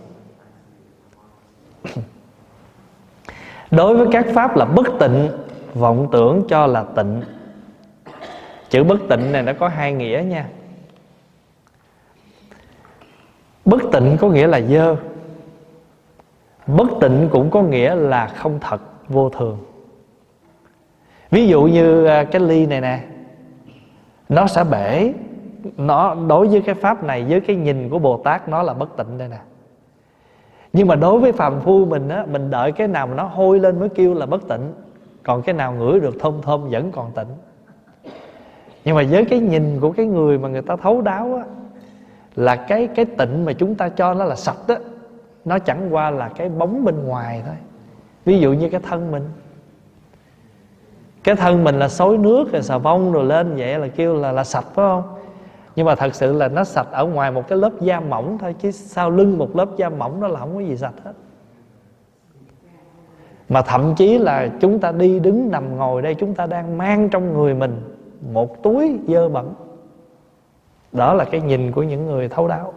[3.70, 5.28] Đối với các pháp là bất tịnh,
[5.74, 7.22] vọng tưởng cho là tịnh.
[8.70, 10.48] Chữ bất tịnh này nó có hai nghĩa nha.
[13.64, 14.96] Bất tịnh có nghĩa là dơ
[16.66, 19.59] bất tịnh cũng có nghĩa là không thật, vô thường.
[21.30, 23.01] Ví dụ như à, cái ly này nè.
[24.28, 25.12] Nó sẽ bể.
[25.76, 28.97] Nó, đối với cái pháp này, với cái nhìn của bồ tát, nó là bất
[28.97, 29.39] tịnh đây nè.
[30.72, 33.60] Nhưng mà đối với phàm phu mình á, mình đợi cái nào mà nó hôi
[33.60, 34.72] lên mới kêu là bất tịnh.
[35.22, 37.26] Còn cái nào ngửi được thơm thơm vẫn còn tịnh.
[38.84, 41.44] Nhưng mà với cái nhìn của cái người mà người ta thấu đáo á,
[42.36, 44.74] là cái cái tịnh mà chúng ta cho nó là sạch đó
[45.44, 47.56] nó chẳng qua là cái bóng bên ngoài thôi.
[48.24, 49.28] Ví dụ như cái thân mình.
[51.24, 54.32] Cái thân mình là xối nước rồi xà bông rồi lên vậy là kêu là
[54.32, 55.02] là sạch, phải không?
[55.77, 58.55] Nhưng mà thật sự là nó sạch ở ngoài một cái lớp da mỏng thôi,
[58.59, 61.12] chứ sau lưng một lớp da mỏng nó là không có gì sạch hết.
[63.48, 67.09] Mà thậm chí là chúng ta đi đứng nằm ngồi đây, chúng ta đang mang
[67.09, 67.82] trong người mình
[68.32, 69.55] một túi dơ bẩn.
[70.93, 72.74] Đó là cái nhìn của những người thấu đáo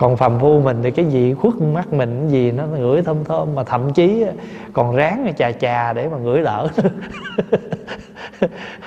[0.00, 3.24] còn phàm phu mình thì cái gì khuất mắt mình cái gì nó ngửi thơm
[3.24, 4.24] thơm mà thậm chí
[4.72, 6.68] còn ráng chà chà để mà ngửi đỡ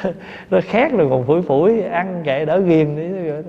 [0.49, 3.43] nó khét rồi còn phủi phủi ăn kệ đỡ ghiền đấy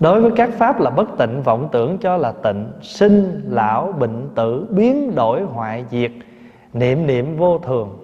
[0.00, 4.28] đối với các pháp là bất tịnh vọng tưởng cho là tịnh sinh lão bệnh
[4.34, 6.12] tử biến đổi hoại diệt
[6.72, 7.98] niệm niệm vô thường.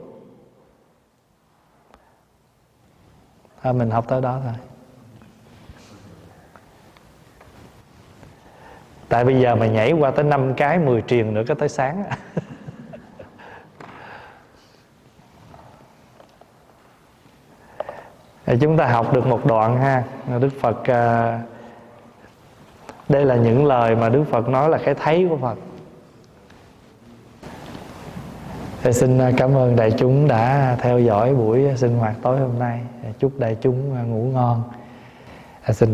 [3.61, 4.68] À, mình học tới đó thôi.
[9.09, 12.05] Tại bây giờ mà nhảy qua tới năm cái 10 triền nữa có tới sáng
[18.61, 20.05] chúng ta học được một đoạn ha.
[20.41, 21.41] Đức Phật à,
[23.09, 25.59] Đây là những lời mà Đức Phật nói là cái thấy của Phật.
[28.83, 32.59] Thì xin à, cảm ơn đại chúng đã theo dõi buổi sinh hoạt tối hôm
[32.59, 32.81] nay.
[33.19, 34.63] Chúc đại chúng à, ngủ ngon.
[35.71, 35.87] Xin